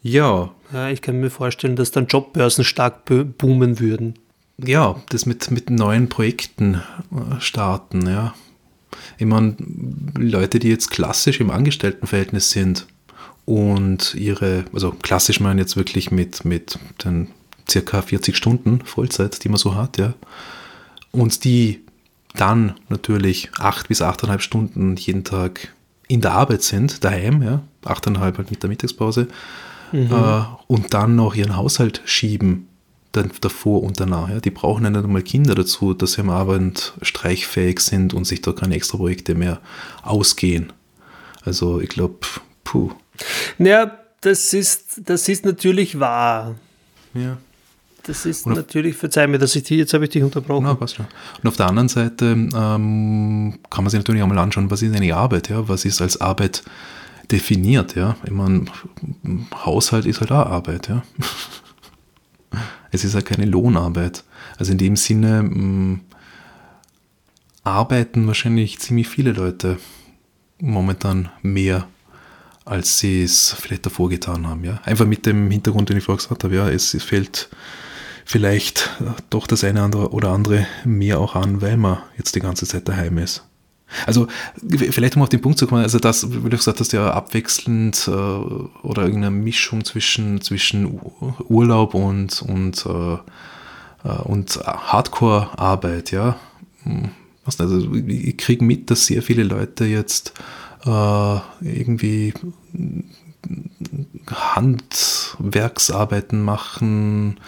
Ja. 0.02 0.50
ja. 0.72 0.88
Ich 0.90 1.02
kann 1.02 1.18
mir 1.18 1.30
vorstellen, 1.30 1.76
dass 1.76 1.90
dann 1.90 2.06
Jobbörsen 2.06 2.64
stark 2.64 3.04
boomen 3.06 3.80
würden. 3.80 4.14
Ja, 4.58 5.00
das 5.08 5.24
mit, 5.24 5.50
mit 5.50 5.70
neuen 5.70 6.08
Projekten 6.08 6.74
äh, 6.74 7.40
starten, 7.40 8.06
ja. 8.06 8.34
Ich 9.18 9.26
meine, 9.26 9.56
Leute, 10.16 10.58
die 10.58 10.68
jetzt 10.68 10.90
klassisch 10.90 11.40
im 11.40 11.50
Angestelltenverhältnis 11.50 12.50
sind 12.50 12.86
und 13.44 14.14
ihre, 14.14 14.64
also 14.72 14.92
klassisch 14.92 15.40
meine 15.40 15.60
jetzt 15.60 15.76
wirklich 15.76 16.10
mit, 16.10 16.44
mit 16.44 16.78
den 17.04 17.28
circa 17.70 18.02
40 18.02 18.36
Stunden 18.36 18.80
Vollzeit, 18.84 19.42
die 19.44 19.48
man 19.48 19.58
so 19.58 19.74
hat, 19.74 19.98
ja. 19.98 20.14
Und 21.10 21.44
die 21.44 21.80
dann 22.34 22.74
natürlich 22.88 23.50
acht 23.58 23.88
bis 23.88 24.02
achteinhalb 24.02 24.42
Stunden 24.42 24.96
jeden 24.96 25.24
Tag 25.24 25.72
in 26.06 26.20
der 26.20 26.32
Arbeit 26.32 26.62
sind, 26.62 27.04
daheim, 27.04 27.42
ja, 27.42 27.62
achteinhalb 27.84 28.38
halt 28.38 28.50
mit 28.50 28.62
der 28.62 28.70
Mittagspause, 28.70 29.28
mhm. 29.92 30.10
äh, 30.10 30.42
und 30.66 30.94
dann 30.94 31.16
noch 31.16 31.34
ihren 31.34 31.56
Haushalt 31.56 32.02
schieben, 32.04 32.68
dann 33.12 33.30
davor 33.40 33.82
und 33.82 34.00
danach. 34.00 34.28
Ja. 34.28 34.40
Die 34.40 34.50
brauchen 34.50 34.84
ja 34.84 34.90
nicht 34.90 35.04
einmal 35.04 35.22
Kinder 35.22 35.54
dazu, 35.54 35.94
dass 35.94 36.12
sie 36.12 36.20
am 36.20 36.30
Abend 36.30 36.94
streichfähig 37.02 37.80
sind 37.80 38.14
und 38.14 38.26
sich 38.26 38.42
da 38.42 38.52
keine 38.52 38.74
extra 38.74 38.98
Projekte 38.98 39.34
mehr 39.34 39.60
ausgehen. 40.02 40.72
Also 41.44 41.80
ich 41.80 41.88
glaube, 41.88 42.18
puh. 42.64 42.92
Ja, 43.58 43.98
das 44.20 44.52
ist, 44.52 45.02
das 45.04 45.28
ist 45.28 45.44
natürlich 45.44 45.98
wahr. 45.98 46.56
Ja. 47.14 47.38
Das 48.08 48.24
ist 48.24 48.46
und 48.46 48.54
natürlich, 48.54 48.96
verzeih 48.96 49.26
mir, 49.26 49.38
dass 49.38 49.54
ich 49.54 49.64
die, 49.64 49.76
jetzt 49.76 49.92
habe 49.92 50.04
ich 50.04 50.10
dich 50.10 50.22
unterbrochen. 50.22 50.64
Na, 50.64 50.74
passt 50.74 50.96
schon. 50.96 51.06
Und 51.42 51.46
auf 51.46 51.56
der 51.56 51.66
anderen 51.66 51.90
Seite 51.90 52.24
ähm, 52.24 53.58
kann 53.68 53.84
man 53.84 53.90
sich 53.90 53.98
natürlich 53.98 54.22
auch 54.22 54.26
mal 54.26 54.38
anschauen, 54.38 54.70
was 54.70 54.80
ist 54.80 54.96
eine 54.96 55.14
Arbeit, 55.14 55.50
ja? 55.50 55.68
Was 55.68 55.84
ist 55.84 56.00
als 56.00 56.18
Arbeit 56.18 56.62
definiert, 57.30 57.96
ja? 57.96 58.16
Ich 58.24 58.30
meine, 58.30 58.64
Haushalt 59.54 60.06
ist 60.06 60.20
halt 60.20 60.32
auch 60.32 60.46
Arbeit, 60.46 60.88
ja. 60.88 61.02
es 62.90 63.04
ist 63.04 63.14
halt 63.14 63.26
keine 63.26 63.44
Lohnarbeit. 63.44 64.24
Also 64.56 64.72
in 64.72 64.78
dem 64.78 64.96
Sinne 64.96 65.42
mh, 65.42 65.58
mm, 65.58 66.00
arbeiten 67.64 68.26
wahrscheinlich 68.26 68.78
ziemlich 68.78 69.06
viele 69.06 69.32
Leute 69.32 69.76
momentan 70.58 71.28
mehr 71.42 71.86
als 72.64 72.98
sie 72.98 73.22
es 73.22 73.56
vielleicht 73.58 73.86
davor 73.86 74.10
getan 74.10 74.46
haben. 74.46 74.62
Ja? 74.62 74.78
Einfach 74.84 75.06
mit 75.06 75.24
dem 75.24 75.50
Hintergrund, 75.50 75.88
den 75.88 75.96
ich 75.96 76.04
vorher 76.04 76.18
gesagt 76.18 76.44
habe, 76.44 76.54
ja, 76.54 76.68
es, 76.68 76.92
es 76.92 77.02
fällt 77.02 77.48
vielleicht 78.28 78.90
doch 79.30 79.46
das 79.46 79.64
eine 79.64 79.88
oder 79.88 80.32
andere 80.32 80.66
mehr 80.84 81.18
auch 81.18 81.34
an, 81.34 81.62
weil 81.62 81.78
man 81.78 82.00
jetzt 82.18 82.36
die 82.36 82.40
ganze 82.40 82.66
Zeit 82.66 82.86
daheim 82.86 83.16
ist. 83.16 83.42
Also 84.04 84.28
vielleicht 84.60 85.16
um 85.16 85.22
auf 85.22 85.30
den 85.30 85.40
Punkt 85.40 85.58
zu 85.58 85.66
kommen, 85.66 85.82
also 85.82 85.98
das, 85.98 86.30
wie 86.30 86.50
du 86.50 86.58
gesagt 86.58 86.78
hast, 86.78 86.92
ja 86.92 87.10
abwechselnd 87.10 88.06
äh, 88.06 88.10
oder 88.10 89.04
irgendeine 89.04 89.30
Mischung 89.30 89.82
zwischen, 89.82 90.42
zwischen 90.42 91.00
Urlaub 91.48 91.94
und, 91.94 92.42
und, 92.42 92.84
äh, 92.84 93.14
äh 94.06 94.20
und 94.24 94.58
Hardcore-Arbeit, 94.58 96.10
ja. 96.10 96.38
Hm, 96.82 97.08
also 97.46 97.94
ich 97.94 98.36
kriege 98.36 98.62
mit, 98.62 98.90
dass 98.90 99.06
sehr 99.06 99.22
viele 99.22 99.42
Leute 99.42 99.86
jetzt 99.86 100.34
äh, 100.84 101.38
irgendwie 101.62 102.34
Handwerksarbeiten 104.26 106.42
machen, 106.42 107.38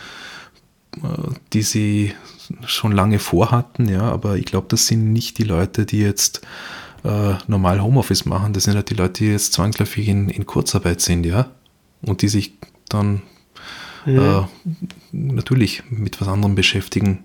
die 1.53 1.63
sie 1.63 2.15
schon 2.67 2.93
lange 2.93 3.19
vorhatten, 3.19 3.89
ja, 3.89 4.03
aber 4.03 4.37
ich 4.37 4.45
glaube, 4.45 4.67
das 4.69 4.87
sind 4.87 5.13
nicht 5.13 5.39
die 5.39 5.45
Leute, 5.45 5.87
die 5.87 6.01
jetzt 6.01 6.43
äh, 7.05 7.35
normal 7.47 7.83
Homeoffice 7.83 8.25
machen, 8.25 8.53
das 8.53 8.65
sind 8.65 8.75
halt 8.75 8.91
die 8.91 8.95
Leute, 8.95 9.25
die 9.25 9.31
jetzt 9.31 9.53
zwangsläufig 9.53 10.09
in, 10.09 10.29
in 10.29 10.47
Kurzarbeit 10.47 11.01
sind, 11.01 11.25
ja, 11.25 11.51
und 12.03 12.23
die 12.23 12.29
sich 12.29 12.55
dann 12.89 13.23
ja. 14.05 14.41
äh, 14.41 14.47
natürlich 15.13 15.83
mit 15.91 16.21
was 16.21 16.29
anderem 16.29 16.55
beschäftigen 16.55 17.25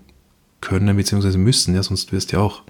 können, 0.60 0.96
beziehungsweise 0.96 1.38
müssen, 1.38 1.74
ja, 1.74 1.82
sonst 1.82 2.12
wirst 2.12 2.32
du 2.32 2.36
ja 2.36 2.42
auch 2.42 2.62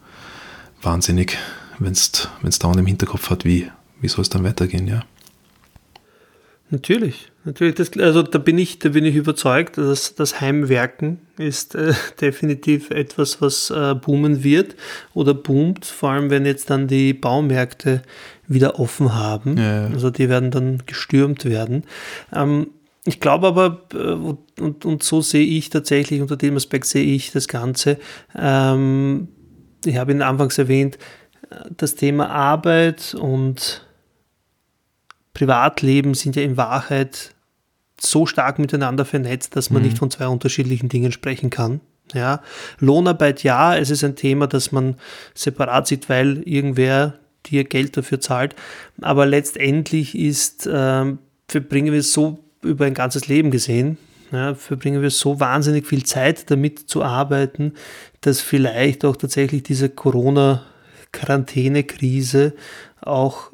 wahnsinnig, 0.82 1.36
wenn 1.78 1.92
es 1.92 2.58
dauernd 2.58 2.80
im 2.80 2.86
Hinterkopf 2.86 3.30
hat, 3.30 3.44
wie, 3.44 3.70
wie 4.00 4.08
soll 4.08 4.22
es 4.22 4.30
dann 4.30 4.44
weitergehen, 4.44 4.88
ja. 4.88 5.02
Natürlich, 6.70 7.30
natürlich. 7.44 7.76
Das, 7.76 7.92
also 7.96 8.22
da 8.22 8.38
bin 8.38 8.58
ich, 8.58 8.80
da 8.80 8.88
bin 8.88 9.04
ich 9.04 9.14
überzeugt, 9.14 9.78
dass 9.78 10.16
das 10.16 10.40
Heimwerken 10.40 11.20
ist 11.38 11.76
äh, 11.76 11.92
definitiv 12.20 12.90
etwas, 12.90 13.40
was 13.40 13.70
äh, 13.70 13.94
boomen 13.94 14.42
wird 14.42 14.74
oder 15.14 15.32
boomt, 15.32 15.84
vor 15.84 16.10
allem 16.10 16.30
wenn 16.30 16.44
jetzt 16.44 16.70
dann 16.70 16.88
die 16.88 17.14
Baumärkte 17.14 18.02
wieder 18.48 18.80
offen 18.80 19.14
haben. 19.14 19.56
Ja, 19.56 19.82
ja. 19.82 19.86
Also 19.88 20.10
die 20.10 20.28
werden 20.28 20.50
dann 20.50 20.82
gestürmt 20.86 21.44
werden. 21.44 21.84
Ähm, 22.32 22.68
ich 23.04 23.20
glaube 23.20 23.46
aber, 23.46 23.82
äh, 23.94 24.60
und, 24.60 24.84
und 24.84 25.02
so 25.04 25.20
sehe 25.20 25.46
ich 25.46 25.70
tatsächlich, 25.70 26.20
unter 26.20 26.36
dem 26.36 26.56
Aspekt 26.56 26.86
sehe 26.86 27.04
ich 27.04 27.30
das 27.30 27.46
Ganze. 27.46 27.98
Ähm, 28.36 29.28
ich 29.84 29.96
habe 29.96 30.10
ihn 30.10 30.22
anfangs 30.22 30.58
erwähnt, 30.58 30.98
äh, 31.50 31.56
das 31.76 31.94
Thema 31.94 32.28
Arbeit 32.28 33.14
und 33.14 33.85
Privatleben 35.36 36.14
sind 36.14 36.34
ja 36.34 36.42
in 36.42 36.56
Wahrheit 36.56 37.34
so 38.00 38.24
stark 38.24 38.58
miteinander 38.58 39.04
vernetzt, 39.04 39.54
dass 39.54 39.68
man 39.68 39.82
mhm. 39.82 39.88
nicht 39.88 39.98
von 39.98 40.10
zwei 40.10 40.28
unterschiedlichen 40.28 40.88
Dingen 40.88 41.12
sprechen 41.12 41.50
kann. 41.50 41.82
Ja, 42.14 42.40
Lohnarbeit, 42.78 43.42
ja, 43.42 43.76
es 43.76 43.90
ist 43.90 44.02
ein 44.02 44.16
Thema, 44.16 44.46
das 44.46 44.72
man 44.72 44.96
separat 45.34 45.88
sieht, 45.88 46.08
weil 46.08 46.42
irgendwer 46.44 47.18
dir 47.44 47.64
Geld 47.64 47.98
dafür 47.98 48.18
zahlt. 48.18 48.56
Aber 49.02 49.26
letztendlich 49.26 50.16
ist, 50.16 50.66
äh, 50.66 51.04
verbringen 51.48 51.92
wir 51.92 52.02
so 52.02 52.38
über 52.62 52.86
ein 52.86 52.94
ganzes 52.94 53.28
Leben 53.28 53.50
gesehen, 53.50 53.98
ja, 54.32 54.54
verbringen 54.54 55.02
wir 55.02 55.10
so 55.10 55.38
wahnsinnig 55.38 55.86
viel 55.86 56.04
Zeit 56.04 56.50
damit 56.50 56.88
zu 56.88 57.04
arbeiten, 57.04 57.74
dass 58.22 58.40
vielleicht 58.40 59.04
auch 59.04 59.16
tatsächlich 59.16 59.64
diese 59.64 59.90
Corona-Quarantäne-Krise 59.90 62.54
auch 63.02 63.50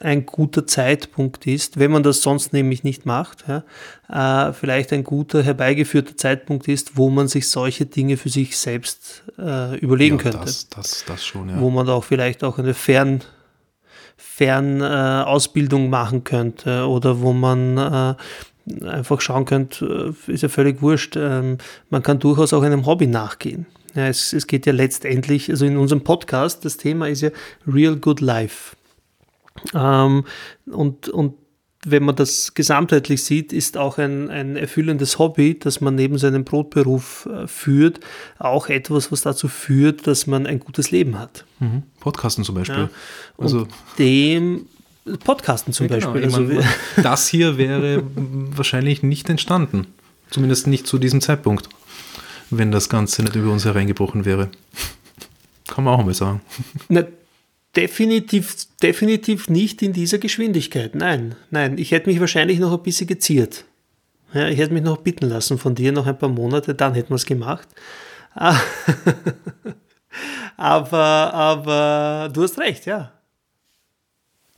ein 0.00 0.26
guter 0.26 0.66
Zeitpunkt 0.66 1.46
ist, 1.46 1.78
wenn 1.78 1.90
man 1.90 2.02
das 2.02 2.22
sonst 2.22 2.52
nämlich 2.52 2.84
nicht 2.84 3.06
macht, 3.06 3.44
ja, 3.48 4.48
äh, 4.48 4.52
vielleicht 4.52 4.92
ein 4.92 5.04
guter 5.04 5.42
herbeigeführter 5.42 6.16
Zeitpunkt 6.16 6.68
ist, 6.68 6.96
wo 6.96 7.10
man 7.10 7.28
sich 7.28 7.48
solche 7.48 7.86
Dinge 7.86 8.16
für 8.16 8.28
sich 8.28 8.56
selbst 8.56 9.24
äh, 9.38 9.76
überlegen 9.78 10.16
ja, 10.16 10.22
könnte. 10.22 10.38
Das, 10.38 10.68
das, 10.68 11.04
das 11.06 11.26
schon, 11.26 11.48
ja. 11.48 11.60
Wo 11.60 11.70
man 11.70 11.88
auch 11.88 12.04
vielleicht 12.04 12.44
auch 12.44 12.58
eine 12.58 12.74
Fern, 12.74 13.24
Fernausbildung 14.16 15.86
äh, 15.86 15.88
machen 15.88 16.24
könnte 16.24 16.86
oder 16.86 17.20
wo 17.20 17.32
man 17.32 17.76
äh, 17.76 18.14
einfach 18.84 19.20
schauen 19.20 19.44
könnte, 19.44 20.14
äh, 20.28 20.32
ist 20.32 20.42
ja 20.42 20.48
völlig 20.48 20.80
wurscht, 20.80 21.16
ähm, 21.16 21.58
man 21.90 22.02
kann 22.02 22.18
durchaus 22.18 22.52
auch 22.52 22.62
einem 22.62 22.86
Hobby 22.86 23.06
nachgehen. 23.06 23.66
Ja, 23.94 24.06
es, 24.06 24.32
es 24.32 24.46
geht 24.46 24.66
ja 24.66 24.72
letztendlich, 24.72 25.50
also 25.50 25.66
in 25.66 25.76
unserem 25.76 26.04
Podcast, 26.04 26.64
das 26.64 26.76
Thema 26.76 27.08
ist 27.08 27.22
ja 27.22 27.30
Real 27.66 27.96
Good 27.96 28.20
Life. 28.20 28.76
Ähm, 29.74 30.24
und, 30.66 31.08
und 31.08 31.34
wenn 31.84 32.02
man 32.02 32.16
das 32.16 32.54
gesamtheitlich 32.54 33.22
sieht, 33.22 33.52
ist 33.52 33.76
auch 33.76 33.98
ein, 33.98 34.30
ein 34.30 34.56
erfüllendes 34.56 35.18
Hobby, 35.18 35.58
das 35.58 35.80
man 35.80 35.94
neben 35.94 36.18
seinem 36.18 36.44
Brotberuf 36.44 37.28
äh, 37.32 37.46
führt, 37.46 38.00
auch 38.38 38.68
etwas, 38.68 39.12
was 39.12 39.22
dazu 39.22 39.48
führt, 39.48 40.06
dass 40.06 40.26
man 40.26 40.46
ein 40.46 40.60
gutes 40.60 40.90
Leben 40.90 41.18
hat. 41.18 41.44
Mhm. 41.60 41.84
Podcasten 42.00 42.44
zum 42.44 42.56
Beispiel. 42.56 42.76
Ja. 42.78 42.90
Also 43.38 43.68
dem 43.98 44.66
Podcasten 45.24 45.72
zum 45.72 45.88
ja, 45.88 45.98
genau. 45.98 46.12
Beispiel. 46.12 46.24
Also, 46.24 46.42
meine, 46.42 46.64
das 47.02 47.28
hier 47.28 47.56
wäre 47.58 48.02
wahrscheinlich 48.14 49.02
nicht 49.02 49.30
entstanden. 49.30 49.86
Zumindest 50.30 50.66
nicht 50.66 50.86
zu 50.86 50.98
diesem 50.98 51.20
Zeitpunkt, 51.20 51.68
wenn 52.50 52.70
das 52.70 52.88
Ganze 52.88 53.22
nicht 53.22 53.36
über 53.36 53.50
uns 53.50 53.64
hereingebrochen 53.64 54.24
wäre. 54.24 54.50
Kann 55.66 55.84
man 55.84 55.94
auch 55.94 56.04
mal 56.04 56.12
sagen. 56.12 56.40
Na, 56.88 57.04
definitiv, 57.78 58.56
definitiv 58.82 59.48
nicht 59.48 59.82
in 59.82 59.92
dieser 59.92 60.18
Geschwindigkeit. 60.18 60.96
Nein, 60.96 61.36
nein. 61.50 61.78
Ich 61.78 61.92
hätte 61.92 62.10
mich 62.10 62.18
wahrscheinlich 62.18 62.58
noch 62.58 62.72
ein 62.72 62.82
bisschen 62.82 63.06
geziert. 63.06 63.64
Ja, 64.34 64.48
ich 64.48 64.58
hätte 64.58 64.74
mich 64.74 64.82
noch 64.82 64.98
bitten 64.98 65.28
lassen 65.28 65.58
von 65.58 65.76
dir 65.76 65.92
noch 65.92 66.06
ein 66.06 66.18
paar 66.18 66.28
Monate, 66.28 66.74
dann 66.74 66.94
hätten 66.94 67.10
wir 67.10 67.16
es 67.16 67.24
gemacht. 67.24 67.68
aber, 70.56 71.32
aber 71.34 72.30
du 72.32 72.42
hast 72.42 72.58
recht, 72.58 72.86
ja 72.86 73.17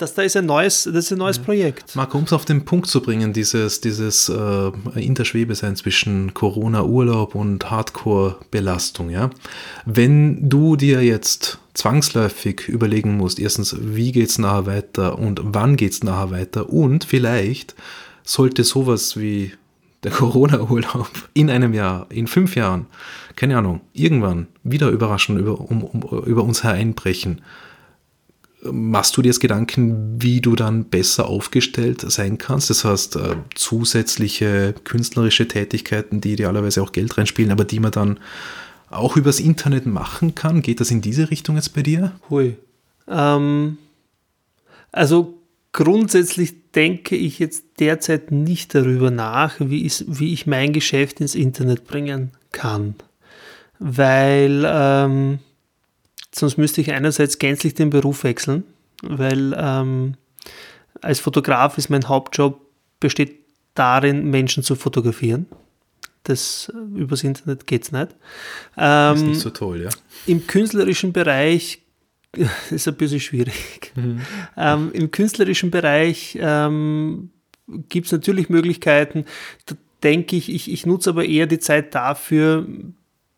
dass 0.01 0.15
da 0.15 0.23
ist 0.23 0.37
ein 0.37 0.47
neues, 0.47 0.85
das 0.85 1.07
ist 1.07 1.13
ein 1.13 1.19
neues 1.19 1.37
ja. 1.39 1.43
Projekt. 1.43 1.97
Marco, 1.97 2.19
um 2.19 2.25
es 2.25 2.33
auf 2.33 2.45
den 2.45 2.65
Punkt 2.65 2.87
zu 2.87 3.01
bringen, 3.01 3.33
dieses, 3.33 3.81
dieses 3.81 4.29
äh, 4.29 4.71
in 4.95 5.15
der 5.15 5.25
Schwebe 5.25 5.55
sein 5.55 5.77
zwischen 5.77 6.35
Corona-Urlaub 6.35 7.35
und 7.35 7.71
Hardcore-Belastung, 7.71 9.11
ja. 9.11 9.31
Wenn 9.85 10.49
du 10.49 10.77
dir 10.77 11.03
jetzt 11.03 11.59
zwangsläufig 11.75 12.69
überlegen 12.69 13.17
musst, 13.17 13.39
erstens, 13.39 13.77
wie 13.79 14.13
geht 14.13 14.31
es 14.31 14.39
nachher 14.39 14.67
weiter 14.67 15.19
und 15.19 15.41
wann 15.43 15.77
geht 15.77 15.93
es 15.93 16.03
nachher 16.03 16.31
weiter 16.31 16.71
und 16.71 17.05
vielleicht 17.05 17.75
sollte 18.23 18.65
sowas 18.65 19.17
wie 19.17 19.53
der 20.03 20.11
Corona-Urlaub 20.11 21.11
in 21.35 21.51
einem 21.51 21.75
Jahr, 21.75 22.07
in 22.11 22.27
fünf 22.27 22.57
Jahren, 22.57 22.87
keine 23.37 23.59
Ahnung, 23.59 23.81
irgendwann 23.93 24.47
wieder 24.63 24.89
überraschen, 24.89 25.39
über, 25.39 25.61
um, 25.61 25.85
um, 25.85 26.25
über 26.25 26.43
uns 26.43 26.65
hereinbrechen 26.65 27.43
machst 28.63 29.17
du 29.17 29.23
dir 29.23 29.29
jetzt 29.29 29.41
Gedanken, 29.41 30.21
wie 30.21 30.41
du 30.41 30.55
dann 30.55 30.85
besser 30.85 31.27
aufgestellt 31.27 32.05
sein 32.07 32.39
kannst? 32.39 32.71
Das 32.71 32.85
heißt, 32.85 33.17
äh, 33.17 33.37
zusätzliche 33.55 34.75
künstlerische 34.85 35.49
Tätigkeiten, 35.49 36.21
die 36.21 36.33
idealerweise 36.33 36.83
auch 36.83 36.93
Geld 36.93 37.17
reinspielen, 37.17 37.53
aber 37.53 37.65
die 37.65 37.81
man 37.81 37.93
dann 37.93 38.21
auch 38.91 39.17
übers 39.17 39.41
Internet 39.41 39.87
machen 39.87 40.35
kann. 40.35 40.63
Geht 40.63 40.81
das 40.81 40.91
in 40.91 41.01
diese 41.01 41.31
Richtung 41.31 41.57
jetzt 41.57 41.75
bei 41.75 41.83
dir? 41.83 42.13
Hui. 42.29 42.57
Ähm, 43.09 43.79
also 44.93 45.39
grundsätzlich 45.73 46.73
denke 46.73 47.17
ich 47.17 47.39
jetzt 47.39 47.65
derzeit 47.79 48.31
nicht 48.31 48.75
darüber 48.75 49.11
nach, 49.11 49.57
wie, 49.61 49.83
ist, 49.83 50.05
wie 50.21 50.33
ich 50.33 50.47
mein 50.47 50.73
Geschäft 50.73 51.21
ins 51.21 51.35
Internet 51.35 51.87
bringen 51.87 52.33
kann. 52.53 52.95
Weil 53.79 54.65
ähm, 54.67 55.39
Sonst 56.35 56.57
müsste 56.59 56.81
ich 56.81 56.93
einerseits 56.93 57.39
gänzlich 57.39 57.75
den 57.75 57.91
Beruf 57.91 58.25
wechseln, 58.25 58.65
weil 59.03 59.55
ähm, 59.59 60.15
als 61.01 61.21
Fotograf 61.21 61.79
ist 61.79 61.91
mein 61.91 62.09
Hauptjob 62.09 62.61
besteht 63.01 63.41
darin, 63.75 64.31
Menschen 64.31 64.63
zu 64.63 64.77
fotografieren. 64.77 65.47
Das 66.25 66.71
äh, 66.75 66.99
übers 66.99 67.25
Internet 67.25 67.67
geht 67.67 67.85
es 67.85 67.93
nicht. 67.93 68.15
Ähm, 68.77 69.17
ist 69.17 69.23
nicht 69.23 69.41
so 69.41 69.51
toll, 69.51 69.83
ja. 69.83 69.91
Im 70.27 70.47
künstlerischen 70.47 71.13
Bereich 71.13 71.83
ist 72.71 72.87
ein 72.87 72.95
bisschen 72.95 73.21
schwierig. 73.21 73.93
Mhm. 73.95 74.21
Ähm, 74.57 74.91
Im 74.93 75.11
künstlerischen 75.11 75.71
Bereich 75.71 76.39
ähm, 76.41 77.31
gibt 77.89 78.07
es 78.07 78.13
natürlich 78.13 78.49
Möglichkeiten. 78.49 79.25
Da 79.67 79.77
denke 80.03 80.37
ich, 80.37 80.53
ich, 80.53 80.71
ich 80.71 80.87
nutze 80.87 81.11
aber 81.11 81.25
eher 81.25 81.47
die 81.47 81.59
Zeit 81.59 81.95
dafür, 81.95 82.67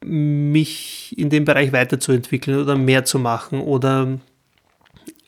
mich 0.05 1.15
in 1.17 1.31
dem 1.31 1.45
Bereich 1.45 1.73
weiterzuentwickeln 1.73 2.61
oder 2.61 2.77
mehr 2.77 3.05
zu 3.05 3.19
machen 3.19 3.61
oder 3.61 4.19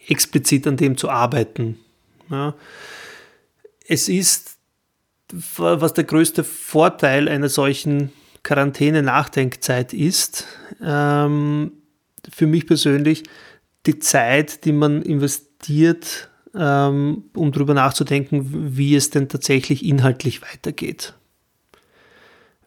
explizit 0.07 0.67
an 0.67 0.77
dem 0.77 0.97
zu 0.97 1.09
arbeiten. 1.09 1.79
Ja. 2.31 2.55
Es 3.87 4.09
ist, 4.09 4.59
was 5.57 5.93
der 5.95 6.05
größte 6.05 6.45
Vorteil 6.45 7.29
einer 7.29 7.49
solchen 7.49 8.13
Quarantäne-Nachdenkzeit 8.43 9.93
ist, 9.93 10.47
ähm, 10.83 11.73
für 12.31 12.47
mich 12.47 12.67
persönlich 12.67 13.25
die 13.87 13.99
Zeit, 13.99 14.65
die 14.65 14.73
man 14.73 15.03
investiert, 15.03 16.31
ähm, 16.55 17.25
um 17.35 17.53
darüber 17.53 17.75
nachzudenken, 17.75 18.77
wie 18.77 18.95
es 18.95 19.11
denn 19.11 19.29
tatsächlich 19.29 19.85
inhaltlich 19.85 20.43
weitergeht 20.43 21.15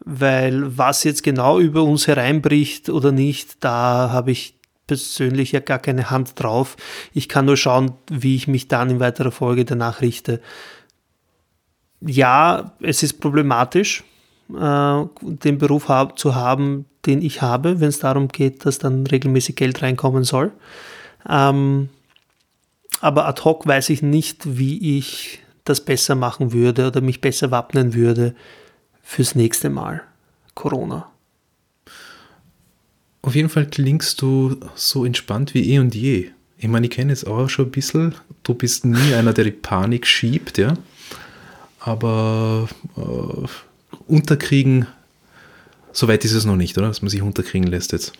weil 0.05 0.77
was 0.77 1.03
jetzt 1.03 1.23
genau 1.23 1.59
über 1.59 1.83
uns 1.83 2.07
hereinbricht 2.07 2.89
oder 2.89 3.11
nicht, 3.11 3.63
da 3.63 4.09
habe 4.11 4.31
ich 4.31 4.57
persönlich 4.87 5.51
ja 5.51 5.59
gar 5.59 5.79
keine 5.79 6.09
Hand 6.09 6.41
drauf. 6.41 6.77
Ich 7.13 7.27
kann 7.27 7.45
nur 7.45 7.57
schauen, 7.57 7.91
wie 8.09 8.35
ich 8.35 8.47
mich 8.47 8.67
dann 8.67 8.89
in 8.89 8.99
weiterer 8.99 9.31
Folge 9.31 9.65
danach 9.65 10.01
richte. 10.01 10.41
Ja, 11.99 12.73
es 12.81 13.03
ist 13.03 13.19
problematisch, 13.19 14.03
äh, 14.49 15.03
den 15.21 15.57
Beruf 15.57 15.89
hab, 15.89 16.17
zu 16.17 16.35
haben, 16.35 16.85
den 17.05 17.21
ich 17.21 17.41
habe, 17.41 17.79
wenn 17.79 17.89
es 17.89 17.99
darum 17.99 18.29
geht, 18.29 18.65
dass 18.65 18.79
dann 18.79 19.05
regelmäßig 19.05 19.55
Geld 19.55 19.81
reinkommen 19.81 20.23
soll. 20.23 20.51
Ähm, 21.27 21.89
aber 23.01 23.27
ad 23.27 23.43
hoc 23.43 23.67
weiß 23.67 23.89
ich 23.89 24.01
nicht, 24.01 24.57
wie 24.57 24.97
ich 24.97 25.39
das 25.65 25.81
besser 25.81 26.15
machen 26.15 26.53
würde 26.53 26.87
oder 26.87 27.01
mich 27.01 27.19
besser 27.19 27.51
wappnen 27.51 27.93
würde 27.93 28.35
fürs 29.07 29.35
nächste 29.35 29.69
Mal 29.69 30.03
Corona. 30.53 31.09
Auf 33.21 33.35
jeden 33.35 33.49
Fall 33.49 33.65
klingst 33.65 34.21
du 34.21 34.57
so 34.75 35.05
entspannt 35.05 35.53
wie 35.53 35.71
eh 35.71 35.79
und 35.79 35.95
je. 35.95 36.31
Ich 36.57 36.67
meine, 36.67 36.87
ich 36.87 36.91
kenne 36.91 37.13
es 37.13 37.23
auch 37.23 37.49
schon 37.49 37.65
ein 37.65 37.71
bisschen. 37.71 38.15
Du 38.43 38.53
bist 38.53 38.85
nie 38.85 39.13
einer, 39.15 39.33
der 39.33 39.45
die 39.45 39.51
Panik 39.51 40.05
schiebt, 40.05 40.57
ja. 40.57 40.73
Aber 41.79 42.67
äh, 42.97 43.47
unterkriegen, 44.07 44.87
soweit 45.93 46.25
ist 46.25 46.33
es 46.33 46.45
noch 46.45 46.57
nicht, 46.57 46.77
oder? 46.77 46.89
Dass 46.89 47.01
man 47.01 47.09
sich 47.09 47.21
unterkriegen 47.21 47.67
lässt 47.67 47.93
jetzt. 47.93 48.11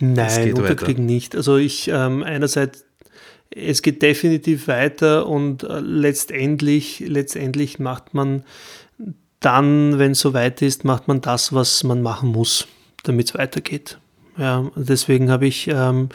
Nein, 0.00 0.54
unterkriegen 0.54 1.04
weiter. 1.04 1.14
nicht. 1.14 1.36
Also 1.36 1.58
ich 1.58 1.88
ähm, 1.88 2.24
einerseits 2.24 2.84
es 3.54 3.82
geht 3.82 4.02
definitiv 4.02 4.68
weiter 4.68 5.26
und 5.26 5.62
äh, 5.62 5.80
letztendlich, 5.80 7.00
letztendlich 7.06 7.78
macht 7.78 8.14
man 8.14 8.44
dann, 9.40 9.98
wenn 9.98 10.12
es 10.12 10.20
soweit 10.20 10.62
ist, 10.62 10.84
macht 10.84 11.08
man 11.08 11.20
das, 11.20 11.52
was 11.52 11.82
man 11.84 12.02
machen 12.02 12.30
muss, 12.30 12.66
damit 13.02 13.28
es 13.28 13.34
weitergeht. 13.34 13.98
Ja, 14.38 14.70
deswegen 14.76 15.30
habe 15.30 15.46
ich 15.46 15.68
ähm, 15.68 16.08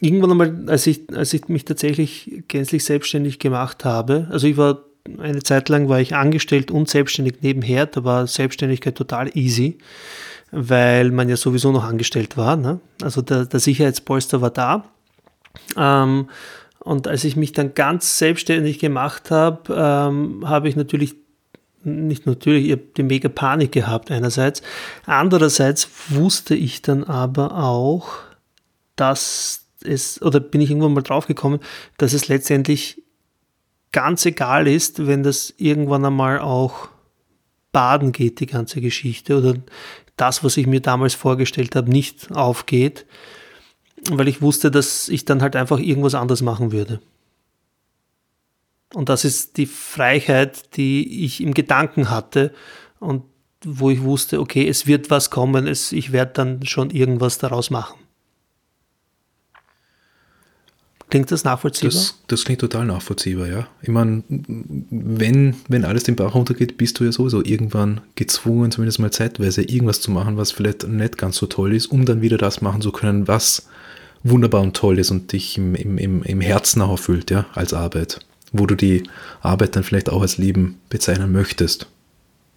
irgendwann 0.00 0.30
einmal, 0.32 0.64
als 0.68 0.86
ich, 0.86 1.02
als 1.14 1.32
ich 1.34 1.48
mich 1.48 1.64
tatsächlich 1.64 2.42
gänzlich 2.48 2.84
selbstständig 2.84 3.38
gemacht 3.38 3.84
habe, 3.84 4.26
also 4.30 4.46
ich 4.46 4.56
war 4.56 4.84
eine 5.18 5.42
Zeit 5.42 5.68
lang 5.68 5.88
war 5.88 6.00
ich 6.00 6.14
angestellt 6.14 6.70
und 6.70 6.88
selbstständig 6.88 7.36
nebenher, 7.40 7.86
da 7.86 8.04
war 8.04 8.26
Selbstständigkeit 8.26 8.94
total 8.94 9.30
easy, 9.36 9.78
weil 10.50 11.10
man 11.10 11.28
ja 11.28 11.36
sowieso 11.36 11.72
noch 11.72 11.84
angestellt 11.84 12.36
war. 12.36 12.56
Ne? 12.56 12.80
Also 13.02 13.22
der, 13.22 13.46
der 13.46 13.60
Sicherheitspolster 13.60 14.40
war 14.40 14.50
da 14.50 14.84
ähm, 15.76 16.28
und 16.78 17.06
als 17.06 17.24
ich 17.24 17.36
mich 17.36 17.52
dann 17.52 17.74
ganz 17.74 18.18
selbstständig 18.18 18.78
gemacht 18.78 19.30
habe, 19.30 19.74
ähm, 19.74 20.48
habe 20.48 20.68
ich 20.68 20.76
natürlich 20.76 21.14
nicht 21.82 22.26
natürlich, 22.26 22.66
ich 22.66 22.72
habe 22.72 22.82
die 22.96 23.02
mega 23.02 23.28
Panik 23.28 23.72
gehabt 23.72 24.10
einerseits. 24.10 24.62
Andererseits 25.06 25.88
wusste 26.08 26.54
ich 26.54 26.82
dann 26.82 27.04
aber 27.04 27.56
auch, 27.56 28.18
dass 28.96 29.66
es, 29.82 30.20
oder 30.20 30.40
bin 30.40 30.60
ich 30.60 30.70
irgendwann 30.70 30.92
mal 30.92 31.02
draufgekommen, 31.02 31.60
dass 31.96 32.12
es 32.12 32.28
letztendlich 32.28 33.02
ganz 33.92 34.26
egal 34.26 34.68
ist, 34.68 35.06
wenn 35.06 35.22
das 35.22 35.54
irgendwann 35.56 36.04
einmal 36.04 36.38
auch 36.38 36.88
baden 37.72 38.12
geht, 38.12 38.40
die 38.40 38.46
ganze 38.46 38.80
Geschichte, 38.80 39.38
oder 39.38 39.54
das, 40.16 40.44
was 40.44 40.56
ich 40.56 40.66
mir 40.66 40.80
damals 40.80 41.14
vorgestellt 41.14 41.74
habe, 41.76 41.90
nicht 41.90 42.30
aufgeht, 42.32 43.06
weil 44.08 44.28
ich 44.28 44.40
wusste, 44.40 44.70
dass 44.70 45.08
ich 45.08 45.24
dann 45.24 45.42
halt 45.42 45.56
einfach 45.56 45.78
irgendwas 45.78 46.14
anderes 46.14 46.42
machen 46.42 46.72
würde. 46.72 47.00
Und 48.94 49.08
das 49.08 49.24
ist 49.24 49.56
die 49.56 49.66
Freiheit, 49.66 50.76
die 50.76 51.24
ich 51.24 51.40
im 51.40 51.54
Gedanken 51.54 52.10
hatte 52.10 52.52
und 52.98 53.22
wo 53.64 53.90
ich 53.90 54.02
wusste, 54.02 54.40
okay, 54.40 54.66
es 54.66 54.86
wird 54.86 55.10
was 55.10 55.30
kommen, 55.30 55.66
es, 55.66 55.92
ich 55.92 56.12
werde 56.12 56.32
dann 56.32 56.66
schon 56.66 56.90
irgendwas 56.90 57.38
daraus 57.38 57.70
machen. 57.70 58.00
Klingt 61.10 61.30
das 61.32 61.42
nachvollziehbar? 61.42 61.90
Das, 61.90 62.22
das, 62.28 62.44
klingt 62.44 62.60
total 62.60 62.84
nachvollziehbar, 62.86 63.48
ja. 63.48 63.66
Ich 63.82 63.88
meine, 63.88 64.22
wenn, 64.28 65.56
wenn 65.66 65.84
alles 65.84 66.04
den 66.04 66.14
Bach 66.14 66.34
runtergeht, 66.36 66.78
bist 66.78 67.00
du 67.00 67.04
ja 67.04 67.10
sowieso 67.10 67.44
irgendwann 67.44 68.00
gezwungen, 68.14 68.70
zumindest 68.70 69.00
mal 69.00 69.10
zeitweise 69.10 69.62
irgendwas 69.62 70.00
zu 70.00 70.12
machen, 70.12 70.36
was 70.36 70.52
vielleicht 70.52 70.86
nicht 70.86 71.18
ganz 71.18 71.36
so 71.36 71.46
toll 71.46 71.74
ist, 71.74 71.86
um 71.86 72.06
dann 72.06 72.22
wieder 72.22 72.38
das 72.38 72.62
machen 72.62 72.80
zu 72.80 72.92
können, 72.92 73.26
was 73.26 73.68
wunderbar 74.22 74.62
und 74.62 74.76
toll 74.76 74.98
ist 74.98 75.10
und 75.10 75.32
dich 75.32 75.56
im, 75.56 75.74
im, 75.74 76.22
im 76.22 76.40
Herzen 76.40 76.82
auch 76.82 76.90
erfüllt, 76.90 77.30
ja, 77.30 77.46
als 77.54 77.72
Arbeit. 77.72 78.20
Wo 78.52 78.66
du 78.66 78.74
die 78.74 79.04
Arbeit 79.40 79.76
dann 79.76 79.84
vielleicht 79.84 80.10
auch 80.10 80.22
als 80.22 80.38
Leben 80.38 80.80
bezeichnen 80.88 81.32
möchtest. 81.32 81.86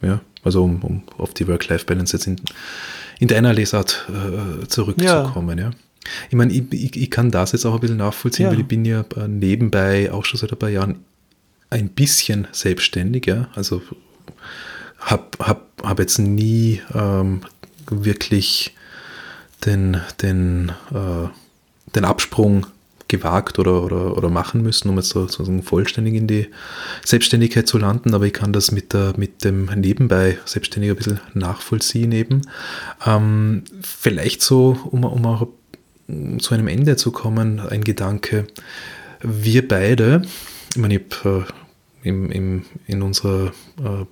Ja, 0.02 0.22
also 0.44 0.64
um, 0.64 0.82
um 0.82 1.04
auf 1.18 1.34
die 1.34 1.48
Work-Life-Balance 1.48 2.18
jetzt 2.18 2.28
in, 2.28 2.38
in 3.20 3.28
deiner 3.28 3.54
Lesart 3.54 4.08
äh, 4.10 4.68
zurückzukommen, 4.68 5.58
ja. 5.58 5.66
ja. 5.66 5.72
Ich 6.30 6.36
meine, 6.36 6.52
ich, 6.52 6.64
ich, 6.74 6.98
ich, 6.98 7.10
kann 7.10 7.32
das 7.32 7.54
jetzt 7.54 7.66
auch 7.66 7.76
ein 7.76 7.80
bisschen 7.80 7.98
nachvollziehen, 7.98 8.46
ja. 8.46 8.52
weil 8.52 8.60
ich 8.60 8.68
bin 8.68 8.84
ja 8.84 9.06
nebenbei 9.28 10.12
auch 10.12 10.26
schon 10.26 10.38
seit 10.38 10.52
ein 10.52 10.60
paar 10.60 10.70
Jahren 10.70 11.06
ein 11.70 11.90
bisschen 11.90 12.48
selbstständig, 12.52 13.26
ja. 13.26 13.48
Also 13.56 13.82
habe 15.00 15.24
hab, 15.40 15.82
hab 15.82 16.00
jetzt 16.00 16.20
nie 16.20 16.82
ähm, 16.94 17.42
wirklich 17.90 18.76
den, 19.66 20.02
den, 20.22 20.72
äh, 20.94 21.28
den 21.96 22.06
Absprung 22.06 22.66
gewagt 23.08 23.60
oder, 23.60 23.84
oder, 23.84 24.18
oder 24.18 24.30
machen 24.30 24.64
müssen, 24.64 24.90
um 24.90 24.96
jetzt 24.96 25.10
sozusagen 25.10 25.62
vollständig 25.62 26.16
in 26.16 26.28
die 26.28 26.48
Selbstständigkeit 27.06 27.68
zu 27.68 27.78
landen, 27.78 28.14
aber 28.16 28.26
ich 28.26 28.34
kann 28.34 28.54
das 28.54 28.72
mit, 28.72 28.94
der, 28.94 29.14
mit 29.18 29.44
dem 29.44 29.66
Nebenbei 29.66 30.38
selbstständig 30.46 30.92
ein 30.92 30.98
bisschen 30.98 31.20
nachvollziehen 31.34 32.12
eben. 32.12 32.42
Ähm, 33.06 33.64
vielleicht 33.82 34.42
so, 34.42 34.78
um, 34.90 35.04
um 35.04 35.26
auch 35.26 35.48
zu 36.40 36.54
einem 36.54 36.68
Ende 36.68 36.96
zu 36.96 37.12
kommen, 37.12 37.60
ein 37.60 37.84
Gedanke. 37.84 38.48
Wir 39.22 39.68
beide, 39.68 40.24
ich 40.72 40.78
meine, 40.78 40.96
ich 40.96 41.02
habe 41.24 41.46
äh, 42.04 42.10
im, 42.10 42.32
im, 42.32 42.66
in 42.88 43.02
unserer 43.02 43.54
äh, 43.80 44.06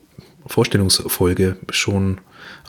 Vorstellungsfolge 0.45 1.57
schon 1.69 2.19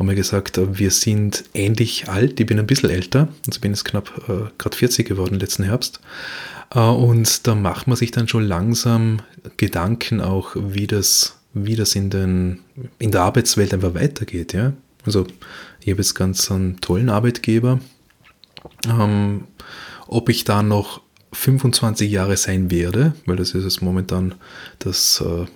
einmal 0.02 0.14
gesagt, 0.14 0.58
äh, 0.58 0.78
wir 0.78 0.90
sind 0.90 1.44
ähnlich 1.54 2.08
alt. 2.08 2.38
Ich 2.38 2.46
bin 2.46 2.58
ein 2.58 2.66
bisschen 2.66 2.90
älter, 2.90 3.28
also 3.46 3.60
bin 3.60 3.72
jetzt 3.72 3.84
knapp 3.84 4.28
äh, 4.28 4.50
gerade 4.58 4.76
40 4.76 5.08
geworden 5.08 5.38
letzten 5.40 5.64
Herbst. 5.64 6.00
Äh, 6.74 6.80
und 6.80 7.46
da 7.46 7.54
macht 7.54 7.86
man 7.86 7.96
sich 7.96 8.10
dann 8.10 8.28
schon 8.28 8.44
langsam 8.44 9.20
Gedanken 9.56 10.20
auch, 10.20 10.54
wie 10.54 10.86
das, 10.86 11.38
wie 11.54 11.76
das 11.76 11.94
in, 11.94 12.10
den, 12.10 12.60
in 12.98 13.10
der 13.10 13.22
Arbeitswelt 13.22 13.72
einfach 13.72 13.94
weitergeht. 13.94 14.52
Ja? 14.52 14.72
Also 15.04 15.26
ich 15.80 15.90
habe 15.90 16.02
jetzt 16.02 16.14
ganz 16.14 16.50
einen 16.50 16.80
tollen 16.80 17.08
Arbeitgeber, 17.08 17.80
ähm, 18.88 19.44
ob 20.06 20.28
ich 20.28 20.44
da 20.44 20.62
noch 20.62 21.00
25 21.32 22.10
Jahre 22.10 22.36
sein 22.36 22.70
werde, 22.70 23.14
weil 23.26 23.36
das 23.36 23.52
ist 23.52 23.64
jetzt 23.64 23.82
momentan 23.82 24.34
das 24.78 25.22
äh, 25.22 25.46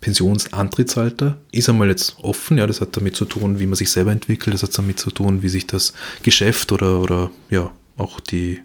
Pensionsantrittsalter, 0.00 1.38
ist 1.50 1.68
einmal 1.68 1.88
jetzt 1.88 2.16
offen. 2.22 2.58
Ja, 2.58 2.66
das 2.66 2.80
hat 2.80 2.96
damit 2.96 3.16
zu 3.16 3.24
tun, 3.24 3.58
wie 3.58 3.66
man 3.66 3.74
sich 3.74 3.90
selber 3.90 4.12
entwickelt, 4.12 4.54
das 4.54 4.62
hat 4.62 4.76
damit 4.78 4.98
zu 4.98 5.10
tun, 5.10 5.42
wie 5.42 5.48
sich 5.48 5.66
das 5.66 5.92
Geschäft 6.22 6.72
oder, 6.72 7.00
oder 7.00 7.30
ja, 7.50 7.70
auch 7.96 8.20
die, 8.20 8.60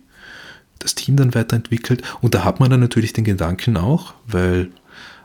das 0.80 0.96
Team 0.96 1.16
dann 1.16 1.34
weiterentwickelt. 1.34 2.04
Und 2.22 2.36
da 2.36 2.44
hat 2.44 2.60
man 2.60 2.70
dann 2.70 2.80
natürlich 2.80 3.14
den 3.14 3.24
Gedanken 3.24 3.78
auch, 3.78 4.14
weil 4.28 4.70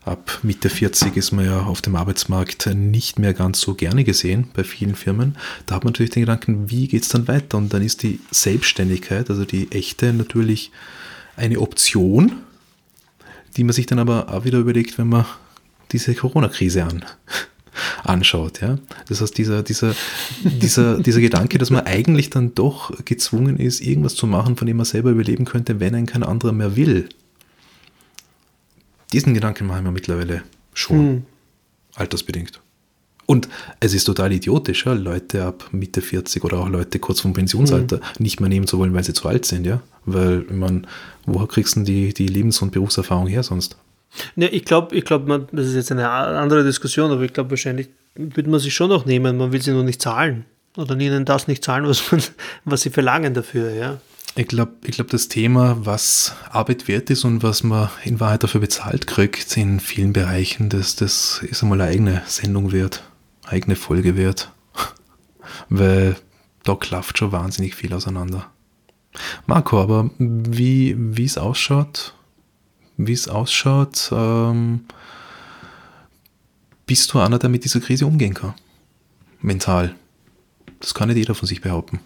ab 0.04 0.38
Mitte 0.42 0.70
40 0.70 1.16
ist 1.16 1.32
man 1.32 1.44
ja 1.44 1.60
auf 1.60 1.82
dem 1.82 1.94
Arbeitsmarkt 1.94 2.66
nicht 2.74 3.18
mehr 3.18 3.34
ganz 3.34 3.60
so 3.60 3.74
gerne 3.74 4.04
gesehen 4.04 4.48
bei 4.54 4.64
vielen 4.64 4.94
Firmen. 4.94 5.36
Da 5.66 5.76
hat 5.76 5.84
man 5.84 5.92
natürlich 5.92 6.12
den 6.12 6.22
Gedanken, 6.22 6.70
wie 6.70 6.88
geht 6.88 7.02
es 7.02 7.10
dann 7.10 7.28
weiter? 7.28 7.58
Und 7.58 7.74
dann 7.74 7.82
ist 7.82 8.02
die 8.02 8.20
Selbstständigkeit, 8.30 9.28
also 9.28 9.44
die 9.44 9.70
echte, 9.70 10.12
natürlich 10.12 10.72
eine 11.36 11.60
Option, 11.60 12.32
die 13.56 13.64
man 13.64 13.72
sich 13.72 13.86
dann 13.86 13.98
aber 13.98 14.32
auch 14.32 14.44
wieder 14.44 14.58
überlegt, 14.58 14.98
wenn 14.98 15.08
man 15.08 15.26
diese 15.92 16.14
Corona-Krise 16.14 16.84
an, 16.84 17.04
anschaut. 18.04 18.60
Ja? 18.60 18.78
Das 19.08 19.20
heißt, 19.20 19.36
dieser, 19.36 19.62
dieser, 19.62 19.94
dieser, 20.44 20.98
dieser 20.98 21.20
Gedanke, 21.20 21.58
dass 21.58 21.70
man 21.70 21.86
eigentlich 21.86 22.30
dann 22.30 22.54
doch 22.54 22.92
gezwungen 23.04 23.58
ist, 23.58 23.80
irgendwas 23.80 24.14
zu 24.14 24.26
machen, 24.26 24.56
von 24.56 24.66
dem 24.66 24.76
man 24.76 24.86
selber 24.86 25.10
überleben 25.10 25.44
könnte, 25.44 25.80
wenn 25.80 25.94
ein 25.94 26.06
kein 26.06 26.22
anderer 26.22 26.52
mehr 26.52 26.76
will, 26.76 27.08
diesen 29.12 29.34
Gedanken 29.34 29.66
mache 29.66 29.78
ich 29.78 29.84
mir 29.84 29.92
mittlerweile 29.92 30.42
schon 30.74 30.98
hm. 30.98 31.22
altersbedingt. 31.94 32.60
Und 33.30 33.46
es 33.78 33.92
ist 33.92 34.04
total 34.04 34.32
idiotisch, 34.32 34.86
ja, 34.86 34.94
Leute 34.94 35.44
ab 35.44 35.68
Mitte 35.70 36.00
40 36.00 36.44
oder 36.44 36.60
auch 36.60 36.68
Leute 36.68 36.98
kurz 36.98 37.20
vom 37.20 37.34
Pensionsalter 37.34 37.96
mhm. 37.98 38.02
nicht 38.20 38.40
mehr 38.40 38.48
nehmen 38.48 38.66
zu 38.66 38.78
wollen, 38.78 38.94
weil 38.94 39.04
sie 39.04 39.12
zu 39.12 39.28
alt 39.28 39.44
sind, 39.44 39.66
ja. 39.66 39.82
Weil, 40.06 40.46
meine, 40.50 40.82
woher 41.26 41.46
kriegst 41.46 41.76
du 41.76 41.82
die, 41.82 42.14
die 42.14 42.26
Lebens- 42.26 42.62
und 42.62 42.72
Berufserfahrung 42.72 43.26
her 43.26 43.42
sonst? 43.42 43.76
Ne, 44.36 44.48
ich 44.48 44.64
glaube, 44.64 44.94
ich 44.96 45.04
glaub, 45.04 45.26
das 45.52 45.66
ist 45.66 45.74
jetzt 45.74 45.92
eine 45.92 46.08
andere 46.08 46.64
Diskussion, 46.64 47.10
aber 47.10 47.22
ich 47.22 47.32
glaube, 47.32 47.50
wahrscheinlich 47.50 47.88
würde 48.14 48.50
man 48.50 48.60
sie 48.60 48.70
schon 48.70 48.88
noch 48.88 49.06
nehmen, 49.06 49.36
man 49.36 49.52
will 49.52 49.62
sie 49.62 49.72
nur 49.72 49.84
nicht 49.84 50.02
zahlen. 50.02 50.44
Oder 50.76 50.98
ihnen 50.98 51.24
das 51.24 51.48
nicht 51.48 51.64
zahlen, 51.64 51.86
was, 51.88 52.10
man, 52.10 52.22
was 52.64 52.82
sie 52.82 52.90
verlangen 52.90 53.34
dafür, 53.34 53.70
ja. 53.72 54.00
Ich 54.34 54.46
glaube, 54.46 54.72
ich 54.84 54.92
glaub, 54.92 55.08
das 55.08 55.28
Thema, 55.28 55.78
was 55.84 56.34
Arbeit 56.50 56.86
wert 56.86 57.10
ist 57.10 57.24
und 57.24 57.42
was 57.42 57.64
man 57.64 57.90
in 58.04 58.20
Wahrheit 58.20 58.44
dafür 58.44 58.60
bezahlt 58.60 59.06
kriegt, 59.06 59.56
in 59.56 59.80
vielen 59.80 60.12
Bereichen, 60.12 60.68
das, 60.68 60.94
das 60.94 61.42
ist 61.42 61.62
einmal 61.62 61.80
eine 61.80 61.90
eigene 61.90 62.22
Sendung 62.26 62.70
wert, 62.70 63.02
eigene 63.46 63.74
Folge 63.74 64.16
wert. 64.16 64.52
Weil 65.68 66.16
da 66.62 66.76
klafft 66.76 67.18
schon 67.18 67.32
wahnsinnig 67.32 67.74
viel 67.74 67.92
auseinander. 67.92 68.50
Marco, 69.46 69.80
aber 69.80 70.10
wie 70.18 71.24
es 71.24 71.38
ausschaut, 71.38 72.14
wie 72.98 73.12
es 73.12 73.28
ausschaut, 73.28 74.10
ähm, 74.12 74.84
bist 76.86 77.12
du 77.12 77.20
einer, 77.20 77.38
der 77.38 77.48
mit 77.48 77.64
dieser 77.64 77.80
Krise 77.80 78.06
umgehen 78.06 78.34
kann? 78.34 78.54
Mental. 79.40 79.94
Das 80.80 80.92
kann 80.94 81.08
nicht 81.08 81.16
jeder 81.16 81.34
von 81.34 81.48
sich 81.48 81.60
behaupten. 81.60 82.00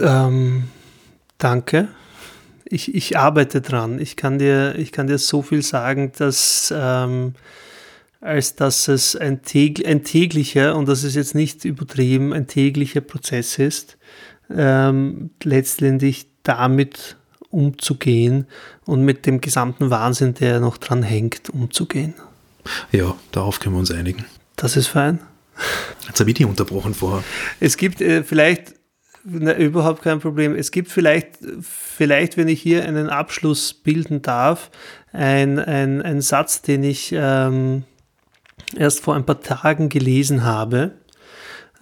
Ähm, 0.00 0.68
Danke. 1.38 1.88
Ich, 2.64 2.94
ich 2.94 3.18
arbeite 3.18 3.60
dran. 3.60 4.00
Ich 4.00 4.16
kann, 4.16 4.38
dir, 4.38 4.74
ich 4.76 4.90
kann 4.90 5.06
dir 5.06 5.18
so 5.18 5.42
viel 5.42 5.62
sagen, 5.62 6.12
dass 6.16 6.72
ähm, 6.76 7.34
als 8.20 8.56
dass 8.56 8.88
es 8.88 9.14
ein, 9.14 9.42
täg 9.42 9.86
ein, 9.86 10.02
täglicher, 10.02 10.74
und 10.74 10.88
das 10.88 11.04
ist 11.04 11.14
jetzt 11.14 11.34
nicht 11.34 11.64
übertrieben, 11.64 12.32
ein 12.32 12.46
täglicher 12.46 13.02
Prozess 13.02 13.58
ist, 13.58 13.98
ähm, 14.50 15.30
letztendlich 15.42 16.26
damit 16.42 17.16
umzugehen 17.56 18.46
und 18.84 19.02
mit 19.02 19.24
dem 19.24 19.40
gesamten 19.40 19.90
Wahnsinn, 19.90 20.34
der 20.34 20.60
noch 20.60 20.76
dran 20.76 21.02
hängt, 21.02 21.48
umzugehen. 21.50 22.14
Ja, 22.92 23.16
darauf 23.32 23.60
können 23.60 23.74
wir 23.74 23.80
uns 23.80 23.90
einigen. 23.90 24.26
Das 24.56 24.76
ist 24.76 24.88
fein. 24.88 25.20
Jetzt 26.06 26.20
habe 26.20 26.30
ich 26.30 26.36
die 26.36 26.44
unterbrochen 26.44 26.94
vorher. 26.94 27.24
Es 27.60 27.76
gibt 27.76 28.00
äh, 28.00 28.22
vielleicht 28.22 28.74
na, 29.24 29.56
überhaupt 29.56 30.02
kein 30.02 30.20
Problem. 30.20 30.54
Es 30.54 30.70
gibt 30.70 30.90
vielleicht, 30.90 31.38
vielleicht, 31.60 32.36
wenn 32.36 32.48
ich 32.48 32.60
hier 32.60 32.84
einen 32.84 33.08
Abschluss 33.08 33.74
bilden 33.74 34.22
darf, 34.22 34.70
ein, 35.12 35.58
ein, 35.58 36.02
ein 36.02 36.20
Satz, 36.20 36.62
den 36.62 36.84
ich 36.84 37.12
ähm, 37.12 37.84
erst 38.76 39.00
vor 39.00 39.16
ein 39.16 39.24
paar 39.24 39.40
Tagen 39.40 39.88
gelesen 39.88 40.44
habe. 40.44 40.92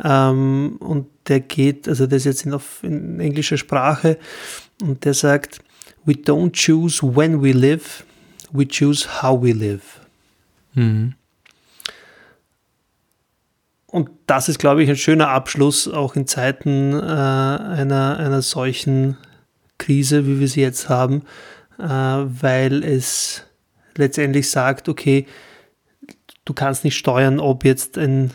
Ähm, 0.03 0.76
und 0.80 1.07
der 1.28 1.40
geht, 1.40 1.88
also 1.88 2.07
der 2.07 2.16
ist 2.16 2.24
jetzt 2.24 2.47
in, 2.47 2.53
auf, 2.53 2.82
in 2.82 3.20
englischer 3.20 3.57
Sprache 3.57 4.18
und 4.82 5.05
der 5.05 5.14
sagt, 5.14 5.61
We 6.05 6.12
don't 6.12 6.53
choose 6.53 7.03
when 7.03 7.42
we 7.42 7.53
live, 7.53 8.05
we 8.53 8.66
choose 8.66 9.22
how 9.22 9.40
we 9.40 9.53
live. 9.53 10.01
Mhm. 10.74 11.14
Und 13.86 14.11
das 14.26 14.49
ist, 14.49 14.59
glaube 14.59 14.82
ich, 14.82 14.90
ein 14.90 14.97
schöner 14.97 15.28
Abschluss, 15.28 15.86
auch 15.86 16.16
in 16.16 16.26
Zeiten 16.26 16.92
äh, 16.92 16.97
einer, 16.97 18.18
einer 18.18 18.42
solchen 18.42 19.16
Krise, 19.78 20.26
wie 20.26 20.40
wir 20.40 20.49
sie 20.49 20.62
jetzt 20.62 20.88
haben, 20.88 21.22
äh, 21.78 21.84
weil 21.84 22.82
es 22.82 23.45
letztendlich 23.97 24.51
sagt, 24.51 24.88
okay, 24.88 25.26
du 26.45 26.53
kannst 26.53 26.84
nicht 26.84 26.97
steuern, 26.97 27.38
ob 27.38 27.64
jetzt 27.64 27.97
ein 27.97 28.32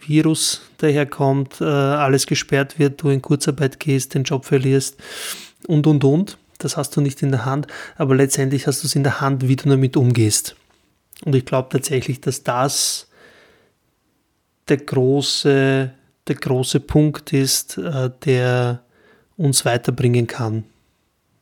Virus 0.00 0.62
daherkommt, 0.82 1.60
äh, 1.60 1.64
alles 1.64 2.26
gesperrt 2.26 2.78
wird, 2.78 3.02
du 3.02 3.10
in 3.10 3.22
Kurzarbeit 3.22 3.80
gehst, 3.80 4.14
den 4.14 4.24
Job 4.24 4.44
verlierst 4.44 4.96
und 5.66 5.86
und 5.86 6.04
und. 6.04 6.38
Das 6.58 6.76
hast 6.76 6.96
du 6.96 7.00
nicht 7.00 7.22
in 7.22 7.32
der 7.32 7.44
Hand, 7.44 7.66
aber 7.96 8.14
letztendlich 8.14 8.66
hast 8.66 8.82
du 8.82 8.86
es 8.86 8.94
in 8.94 9.02
der 9.02 9.20
Hand, 9.20 9.48
wie 9.48 9.56
du 9.56 9.68
damit 9.68 9.96
umgehst. 9.96 10.54
Und 11.24 11.34
ich 11.34 11.44
glaube 11.44 11.68
tatsächlich, 11.70 12.20
dass 12.20 12.42
das 12.42 13.08
der 14.68 14.76
große, 14.76 15.90
der 16.28 16.34
große 16.34 16.80
Punkt 16.80 17.32
ist, 17.32 17.78
äh, 17.78 18.10
der 18.24 18.82
uns 19.36 19.64
weiterbringen 19.64 20.26
kann. 20.26 20.64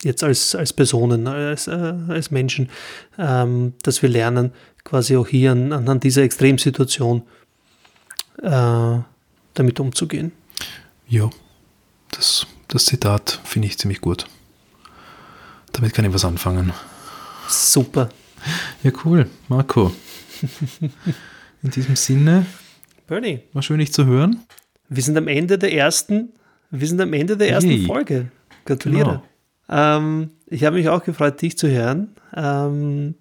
Jetzt 0.02 0.24
als, 0.24 0.54
als 0.54 0.72
Personen, 0.72 1.26
als, 1.26 1.66
äh, 1.66 1.94
als 2.08 2.30
Menschen, 2.30 2.70
ähm, 3.18 3.74
dass 3.82 4.00
wir 4.00 4.08
lernen, 4.08 4.52
quasi 4.84 5.16
auch 5.16 5.28
hier 5.28 5.52
an, 5.52 5.72
anhand 5.72 6.04
dieser 6.04 6.22
Extremsituation 6.22 7.22
äh, 8.42 8.98
damit 9.60 9.78
umzugehen. 9.78 10.32
Ja, 11.06 11.28
das, 12.12 12.46
das 12.68 12.86
Zitat 12.86 13.40
finde 13.44 13.68
ich 13.68 13.78
ziemlich 13.78 14.00
gut. 14.00 14.26
Damit 15.72 15.92
kann 15.92 16.04
ich 16.04 16.14
was 16.14 16.24
anfangen. 16.24 16.72
Super. 17.48 18.08
Ja, 18.82 18.90
cool. 19.04 19.28
Marco. 19.48 19.92
In 21.62 21.70
diesem 21.70 21.94
Sinne. 21.94 22.46
Bernie. 23.06 23.40
War 23.52 23.62
schön, 23.62 23.78
dich 23.78 23.92
zu 23.92 24.06
hören. 24.06 24.40
Wir 24.88 25.02
sind 25.02 25.16
am 25.18 25.28
Ende 25.28 25.58
der 25.58 25.72
ersten, 25.72 26.30
wir 26.70 26.88
sind 26.88 27.00
am 27.00 27.12
Ende 27.12 27.36
der 27.36 27.50
ersten 27.50 27.70
hey. 27.70 27.84
Folge. 27.84 28.28
Gratuliere. 28.64 29.22
Genau. 29.68 29.96
Ähm, 29.98 30.30
ich 30.46 30.64
habe 30.64 30.76
mich 30.76 30.88
auch 30.88 31.04
gefreut, 31.04 31.42
dich 31.42 31.58
zu 31.58 31.68
hören. 31.68 32.14
Ähm, 32.34 33.14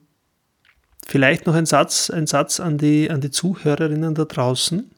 vielleicht 1.06 1.48
noch 1.48 1.56
ein 1.56 1.66
Satz, 1.66 2.10
ein 2.10 2.28
Satz 2.28 2.62
an 2.62 2.78
die, 2.78 3.10
an 3.10 3.20
die 3.20 3.30
Zuhörerinnen 3.30 4.16
da 4.16 4.24
draußen. 4.24 4.90